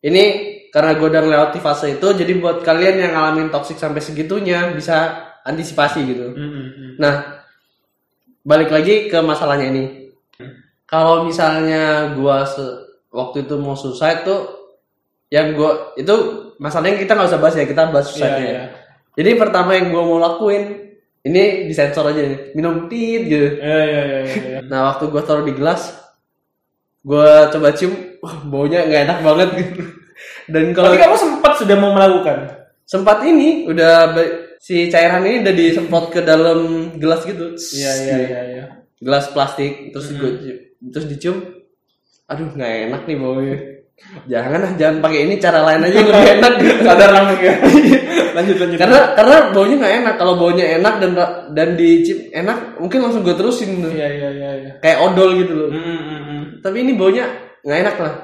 ini 0.00 0.56
karena 0.74 0.92
gue 0.98 1.06
udah 1.08 1.22
melewati 1.24 1.58
fase 1.60 1.96
itu, 1.96 2.06
jadi 2.12 2.32
buat 2.38 2.60
kalian 2.62 2.96
yang 3.02 3.12
ngalamin 3.16 3.48
toxic 3.48 3.76
sampai 3.80 4.00
segitunya 4.04 4.68
bisa 4.72 4.96
antisipasi 5.42 6.00
gitu. 6.04 6.26
Mm, 6.34 6.48
mm, 6.50 6.66
mm. 6.68 6.92
Nah, 7.00 7.14
balik 8.44 8.70
lagi 8.72 9.08
ke 9.10 9.18
masalahnya 9.20 9.66
ini. 9.72 9.84
Kalau 10.88 11.28
misalnya 11.28 12.16
gua 12.16 12.48
se- 12.48 12.80
waktu 13.12 13.44
itu 13.44 13.54
mau 13.60 13.76
suicide 13.76 14.24
tuh 14.24 14.40
yang 15.28 15.52
gua 15.52 15.92
itu 16.00 16.14
masalahnya 16.56 16.96
kita 17.00 17.12
nggak 17.16 17.28
usah 17.30 17.40
bahas 17.42 17.56
ya, 17.60 17.66
kita 17.68 17.82
bahas 17.92 18.06
suicide 18.08 18.36
Iya, 18.40 18.40
ya. 18.40 18.48
iya. 18.48 18.64
Jadi 19.18 19.30
pertama 19.36 19.76
yang 19.76 19.92
gua 19.92 20.02
mau 20.08 20.18
lakuin 20.20 20.64
ini 21.24 21.68
disensor 21.68 22.08
aja 22.08 22.22
nih, 22.24 22.56
minum 22.56 22.88
tit 22.88 23.22
gitu. 23.28 23.48
Iya, 23.60 23.80
iya, 23.84 24.02
iya, 24.06 24.20
iya. 24.24 24.58
Nah, 24.70 24.92
waktu 24.94 25.12
gua 25.12 25.22
taruh 25.24 25.44
di 25.44 25.52
gelas, 25.52 25.92
gua 27.04 27.48
coba 27.52 27.68
cium, 27.76 27.92
wah 28.22 28.36
baunya 28.48 28.84
nggak 28.86 29.02
enak 29.08 29.18
banget 29.26 29.48
gitu. 29.60 29.82
Dan 30.48 30.72
kalau 30.74 30.90
Tapi 30.92 30.98
kamu 31.00 31.16
sempat 31.16 31.52
sudah 31.60 31.76
mau 31.78 31.92
melakukan? 31.94 32.38
sempat 32.88 33.20
ini 33.28 33.68
udah 33.68 34.16
si 34.56 34.88
cairan 34.88 35.20
ini 35.28 35.44
udah 35.44 35.52
disemprot 35.52 36.08
ke 36.08 36.24
dalam 36.24 36.88
gelas 36.96 37.20
gitu. 37.28 37.52
Iya, 37.76 37.92
iya, 38.00 38.16
iya, 38.16 38.40
iya. 38.48 38.64
gelas 38.98 39.28
plastik 39.30 39.92
terus 39.92 40.08
gue 40.16 40.30
terus 40.90 41.06
dicium 41.06 41.38
aduh 42.26 42.48
nggak 42.50 42.72
enak 42.90 43.02
nih 43.06 43.16
baunya 43.20 43.56
jangan 44.26 44.58
lah 44.64 44.72
jangan 44.74 44.96
pakai 45.04 45.20
ini 45.28 45.34
cara 45.38 45.60
lain 45.62 45.86
aja 45.86 45.96
yang 46.00 46.08
lebih 46.10 46.30
enak 46.40 46.52
Sadar 46.82 47.10
langsung 47.14 47.40
ya. 47.44 47.54
lanjut, 48.36 48.56
lanjut. 48.58 48.78
karena 48.78 48.98
karena 49.14 49.36
baunya 49.54 49.74
nggak 49.78 49.94
enak 50.02 50.14
kalau 50.18 50.34
baunya 50.34 50.64
enak 50.80 50.94
dan 50.98 51.10
dan 51.54 51.68
dicium 51.76 52.18
enak 52.34 52.58
mungkin 52.80 52.98
langsung 53.04 53.22
gue 53.22 53.36
terusin. 53.36 53.84
Iya, 53.84 54.08
iya, 54.10 54.28
iya, 54.32 54.50
iya. 54.64 54.72
kayak 54.82 54.98
odol 55.04 55.36
gitu 55.38 55.52
loh 55.54 55.68
Mm, 55.70 55.78
mm, 55.78 56.00
mm, 56.02 56.20
mm. 56.24 56.42
tapi 56.64 56.76
ini 56.82 56.92
baunya 56.96 57.24
nggak 57.62 57.78
enak 57.84 57.96
lah 58.00 58.14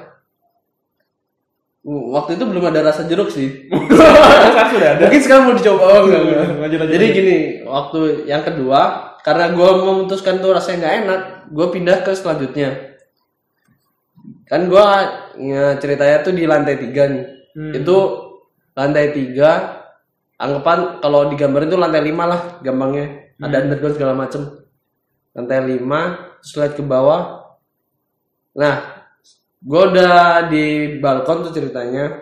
waktu 1.85 2.35
itu 2.35 2.43
belum 2.43 2.65
ada 2.65 2.81
rasa 2.81 3.05
jeruk 3.05 3.29
sih 3.29 3.69
Sekarang 3.93 4.69
sudah 4.73 4.89
ada. 4.97 5.01
mungkin 5.05 5.21
sekarang 5.21 5.43
mau 5.45 5.53
dicoba 5.53 5.79
oh, 5.79 5.99
enggak, 6.03 6.19
enggak. 6.19 6.37
Lanjut, 6.41 6.77
lanjut, 6.81 6.89
jadi 6.89 7.05
lanjut. 7.05 7.17
gini 7.17 7.37
waktu 7.63 7.99
yang 8.25 8.41
kedua 8.41 8.81
karena 9.21 9.45
gue 9.49 9.69
memutuskan 9.79 10.35
tuh 10.37 10.51
rasanya 10.51 10.77
nggak 10.81 10.95
enak 11.01 11.21
gue 11.49 11.67
pindah 11.69 11.97
ke 12.01 12.11
selanjutnya 12.11 12.69
kan 14.45 14.65
gue 14.65 14.85
ceritanya 15.77 16.21
tuh 16.21 16.33
di 16.33 16.45
lantai 16.45 16.75
tiga 16.75 17.05
nih 17.07 17.25
Hmm. 17.55 17.71
itu 17.71 17.95
lantai 18.75 19.15
tiga 19.15 19.79
anggapan 20.35 20.99
kalau 20.99 21.31
digambarin 21.31 21.71
tuh 21.71 21.79
lantai 21.79 22.03
lima 22.03 22.27
lah 22.27 22.41
gampangnya 22.59 23.31
ada 23.39 23.63
underground 23.63 23.95
segala 23.95 24.11
macem 24.11 24.59
lantai 25.31 25.63
lima 25.63 26.19
terus 26.43 26.59
lihat 26.59 26.75
ke 26.75 26.83
bawah 26.83 27.47
nah 28.51 28.94
gue 29.65 29.81
udah 29.91 30.45
di 30.45 30.97
balkon 31.01 31.41
tuh 31.49 31.53
ceritanya. 31.53 32.21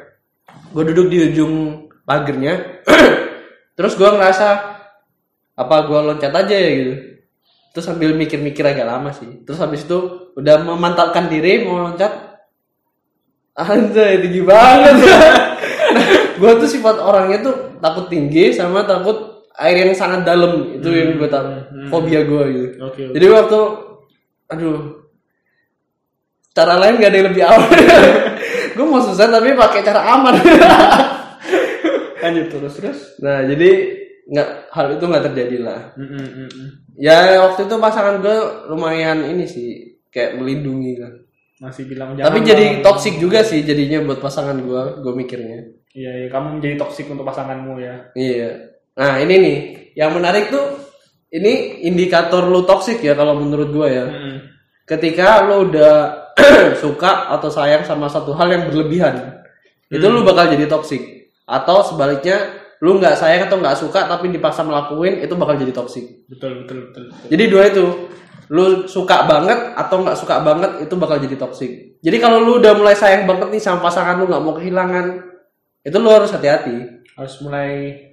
Gue 0.71 0.83
duduk 0.87 1.11
di 1.11 1.29
ujung 1.29 1.85
pagernya. 2.07 2.83
Terus 3.77 3.93
gue 3.99 4.07
ngerasa 4.07 4.47
apa 5.53 5.75
gue 5.85 5.99
loncat 5.99 6.31
aja 6.31 6.55
ya? 6.55 6.71
gitu. 6.71 6.93
Terus 7.75 7.85
sambil 7.89 8.15
mikir-mikir 8.15 8.63
agak 8.63 8.87
lama 8.87 9.11
sih. 9.11 9.43
Terus 9.43 9.59
habis 9.59 9.83
itu 9.83 10.31
udah 10.39 10.63
memantapkan 10.63 11.27
diri 11.27 11.67
mau 11.67 11.83
loncat. 11.83 12.31
Anjay 13.53 14.23
tinggi 14.23 14.41
banget. 14.41 14.95
Nah, 15.93 16.09
gue 16.41 16.51
tuh 16.57 16.65
sifat 16.65 16.97
orangnya 16.97 17.45
tuh 17.45 17.77
takut 17.77 18.09
tinggi 18.09 18.49
sama 18.49 18.81
takut 18.81 19.45
air 19.61 19.85
yang 19.85 19.93
sangat 19.93 20.25
dalam. 20.25 20.73
Itu 20.73 20.89
yang 20.89 21.21
gue 21.21 21.29
takut 21.29 21.69
fobia 21.93 22.25
gue 22.25 22.43
gitu. 22.49 22.67
Oke, 22.81 23.01
oke. 23.05 23.13
jadi 23.13 23.25
waktu 23.29 23.59
aduh 24.49 25.02
cara 26.53 26.77
lain 26.77 27.01
gak 27.01 27.09
ada 27.09 27.17
yang 27.17 27.27
lebih 27.33 27.43
aman 27.49 27.69
gue 28.75 28.85
mau 28.85 29.01
susah 29.01 29.29
tapi 29.29 29.53
pakai 29.53 29.81
cara 29.85 30.01
aman. 30.17 30.33
Lanjut 32.23 32.47
terus, 32.55 32.73
terus. 32.79 32.99
nah 33.19 33.43
jadi 33.43 33.69
nggak 34.23 34.49
hal 34.71 34.95
itu 34.95 35.03
nggak 35.03 35.25
terjadi 35.29 35.57
lah. 35.59 35.79
Mm, 35.99 36.07
mm, 36.07 36.29
mm, 36.47 36.69
ya 36.95 37.43
waktu 37.43 37.67
itu 37.67 37.75
pasangan 37.75 38.23
gue 38.23 38.37
lumayan 38.71 39.27
ini 39.27 39.43
sih 39.43 39.99
kayak 40.07 40.39
melindungi 40.39 40.95
kan 40.95 41.13
Masih 41.59 41.83
bilang 41.85 42.15
tapi 42.15 42.39
jangan 42.41 42.49
jadi 42.55 42.65
lah. 42.65 42.81
toxic 42.81 43.13
juga 43.19 43.43
sih 43.43 43.61
jadinya 43.67 43.99
buat 44.07 44.23
pasangan 44.23 44.55
gue 44.57 44.81
gue 45.03 45.13
mikirnya. 45.13 45.59
Iya, 45.93 46.25
iya, 46.25 46.27
kamu 46.33 46.57
menjadi 46.57 46.75
toksik 46.81 47.05
untuk 47.13 47.21
pasanganmu 47.27 47.77
ya. 47.77 47.95
iya. 48.17 48.49
Nah 48.97 49.21
ini 49.21 49.35
nih 49.37 49.57
yang 49.93 50.15
menarik 50.17 50.49
tuh 50.49 50.79
ini 51.29 51.85
indikator 51.85 52.49
lu 52.49 52.65
toxic 52.65 52.97
ya 53.03 53.13
kalau 53.13 53.37
menurut 53.37 53.69
gue 53.69 53.87
ya. 53.91 54.05
Mm, 54.07 54.37
ketika 54.87 55.43
lu 55.45 55.69
udah 55.69 56.22
suka 56.83 57.29
atau 57.33 57.49
sayang 57.49 57.85
sama 57.85 58.09
satu 58.09 58.33
hal 58.33 58.49
yang 58.49 58.63
berlebihan. 58.69 59.43
Itu 59.89 60.05
lu 60.09 60.25
bakal 60.25 60.53
jadi 60.53 60.65
toxic. 60.65 61.29
Atau 61.45 61.85
sebaliknya 61.85 62.63
lu 62.83 62.99
nggak 62.99 63.15
sayang 63.15 63.47
atau 63.47 63.61
nggak 63.61 63.77
suka 63.79 64.09
tapi 64.09 64.33
dipaksa 64.33 64.65
melakuin 64.65 65.21
itu 65.21 65.33
bakal 65.37 65.55
jadi 65.55 65.71
toxic. 65.71 66.25
Betul, 66.27 66.65
betul, 66.65 66.89
betul. 66.89 67.03
betul. 67.09 67.27
jadi 67.29 67.43
dua 67.47 67.63
itu. 67.69 67.85
Lu 68.51 68.85
suka 68.91 69.23
banget 69.23 69.77
atau 69.77 70.03
nggak 70.03 70.17
suka 70.19 70.43
banget 70.43 70.83
itu 70.83 70.93
bakal 70.99 71.17
jadi 71.21 71.35
toxic. 71.39 72.01
Jadi 72.03 72.17
kalau 72.19 72.43
lu 72.43 72.59
udah 72.59 72.75
mulai 72.75 72.93
sayang 72.93 73.23
banget 73.23 73.53
nih 73.53 73.61
sama 73.63 73.87
pasangan 73.87 74.19
lu 74.19 74.27
nggak 74.27 74.43
mau 74.43 74.53
kehilangan 74.57 75.05
itu 75.83 75.97
lu 75.99 76.09
harus 76.11 76.31
hati-hati. 76.31 77.07
Harus 77.15 77.39
mulai 77.45 78.03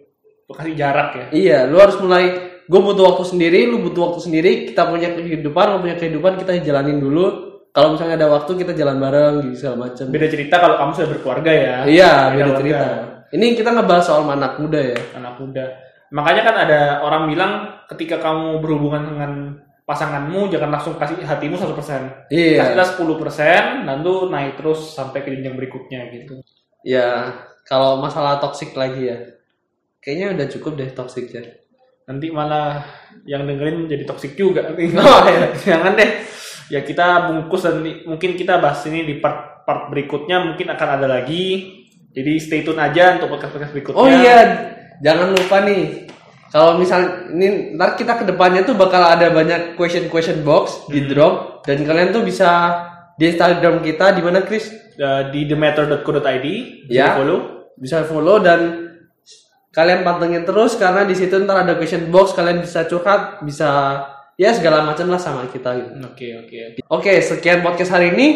kasih 0.55 0.75
jarak 0.75 1.09
ya. 1.15 1.25
iya 1.31 1.59
lu 1.67 1.79
harus 1.79 1.97
mulai 2.03 2.25
gue 2.67 2.81
butuh 2.81 3.15
waktu 3.15 3.25
sendiri 3.35 3.71
lu 3.71 3.83
butuh 3.83 4.11
waktu 4.11 4.21
sendiri 4.23 4.51
kita 4.71 4.87
punya 4.87 5.15
kehidupan 5.15 5.67
lu 5.75 5.79
punya 5.83 5.97
kehidupan 5.99 6.33
kita 6.43 6.59
jalanin 6.63 6.99
dulu 6.99 7.50
kalau 7.71 7.95
misalnya 7.95 8.19
ada 8.19 8.29
waktu 8.31 8.51
kita 8.59 8.73
jalan 8.75 8.99
bareng 8.99 9.35
gitu 9.47 9.57
segala 9.67 9.89
macam 9.89 10.05
Beda 10.11 10.27
cerita 10.27 10.55
kalau 10.59 10.77
kamu 10.79 10.91
sudah 10.97 11.09
berkeluarga 11.15 11.51
ya. 11.55 11.77
iya 11.87 12.13
beda 12.35 12.43
keluarga. 12.51 12.59
cerita 12.59 12.87
ini 13.31 13.47
kita 13.55 13.71
ngebahas 13.71 14.05
soal 14.05 14.23
anak 14.27 14.59
muda 14.59 14.81
ya 14.81 14.99
Anak 15.15 15.35
muda. 15.39 15.65
Makanya 16.11 16.43
kan 16.43 16.57
ada 16.67 16.81
orang 17.07 17.31
bilang 17.31 17.53
ketika 17.87 18.19
kamu 18.19 18.59
berhubungan 18.59 19.03
dengan 19.07 19.33
pasanganmu 19.87 20.51
jangan 20.51 20.71
langsung 20.75 20.99
kasih 20.99 21.23
hatimu 21.23 21.55
100%. 21.55 22.31
iya 22.35 22.59
Kasihlah 22.75 22.89
10%, 22.99 23.87
lalu 23.87 24.15
naik 24.35 24.59
terus 24.59 24.91
sampai 24.95 25.23
ke 25.23 25.31
jenjang 25.31 25.55
berikutnya 25.55 26.11
gitu. 26.11 26.43
ya 26.83 27.31
kalau 27.63 28.03
masalah 28.03 28.43
toxic 28.43 28.75
lagi 28.75 29.15
ya 29.15 29.19
kayaknya 30.03 30.35
udah 30.35 30.47
cukup 30.51 30.73
deh 30.81 30.91
toxic 30.91 31.31
ya 31.31 31.45
Nanti 32.11 32.27
malah 32.35 32.83
yang 33.23 33.47
dengerin 33.47 33.87
jadi 33.87 34.03
toksik 34.03 34.35
juga. 34.35 34.67
Oh, 34.75 35.21
iya. 35.31 35.55
Jangan 35.55 35.95
deh. 35.95 36.11
Ya 36.71 36.81
kita 36.81 37.29
bungkus 37.29 37.67
dan 37.67 37.83
mungkin 38.07 38.39
kita 38.39 38.57
bahas 38.57 38.81
ini 38.87 39.03
di 39.03 39.19
part 39.19 39.67
part 39.67 39.91
berikutnya 39.91 40.39
mungkin 40.41 40.71
akan 40.71 40.89
ada 40.97 41.07
lagi. 41.07 41.77
Jadi 42.11 42.33
stay 42.39 42.63
tune 42.63 42.79
aja 42.79 43.19
untuk 43.19 43.35
podcast-podcast 43.35 43.71
berikutnya. 43.71 43.99
Oh 43.99 44.07
iya, 44.07 44.39
jangan 44.99 45.31
lupa 45.31 45.63
nih. 45.63 46.11
Kalau 46.51 46.75
misal 46.75 47.31
ini 47.31 47.75
ntar 47.75 47.95
kita 47.95 48.19
ke 48.19 48.25
depannya 48.27 48.63
tuh 48.63 48.75
bakal 48.75 48.99
ada 49.03 49.31
banyak 49.31 49.75
question 49.75 50.11
question 50.11 50.43
box 50.43 50.91
di 50.91 51.07
drop 51.07 51.63
dan 51.63 51.83
kalian 51.83 52.11
tuh 52.11 52.23
bisa 52.23 52.51
di 53.15 53.31
Instagram 53.31 53.83
kita 53.83 54.15
di 54.15 54.23
mana 54.23 54.43
Chris 54.43 54.79
Uh, 55.01 55.33
di 55.33 55.49
thematter.co.id 55.49 56.45
bisa 56.85 56.93
Ya. 56.93 57.17
follow. 57.17 57.73
bisa 57.81 58.05
follow 58.05 58.37
dan 58.37 58.93
kalian 59.73 60.05
pantengin 60.05 60.45
terus 60.45 60.77
karena 60.77 61.09
di 61.09 61.17
situ 61.17 61.41
ntar 61.41 61.65
ada 61.65 61.81
question 61.81 62.13
box 62.13 62.37
kalian 62.37 62.61
bisa 62.61 62.85
curhat 62.85 63.41
bisa 63.41 63.97
ya 64.41 64.57
segala 64.57 64.89
macam 64.89 65.05
lah 65.13 65.21
sama 65.21 65.45
kita 65.53 65.69
gitu. 65.77 65.91
Oke 66.09 66.29
oke 66.41 66.57
oke. 66.73 66.81
Oke 66.89 67.13
sekian 67.21 67.61
podcast 67.61 67.93
hari 67.93 68.17
ini. 68.17 68.29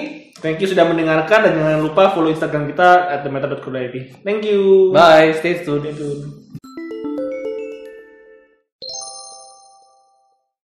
Thank 0.44 0.60
you 0.60 0.68
sudah 0.68 0.84
mendengarkan 0.84 1.48
dan 1.48 1.52
jangan 1.56 1.80
lupa 1.80 2.12
follow 2.12 2.28
Instagram 2.28 2.68
kita 2.68 3.08
at 3.08 3.24
thematter.co.id. 3.24 4.20
Thank 4.20 4.44
you. 4.44 4.92
Bye, 4.92 5.32
stay 5.40 5.64
tuned. 5.64 5.88
Stay 5.88 5.96
tune. 5.96 6.44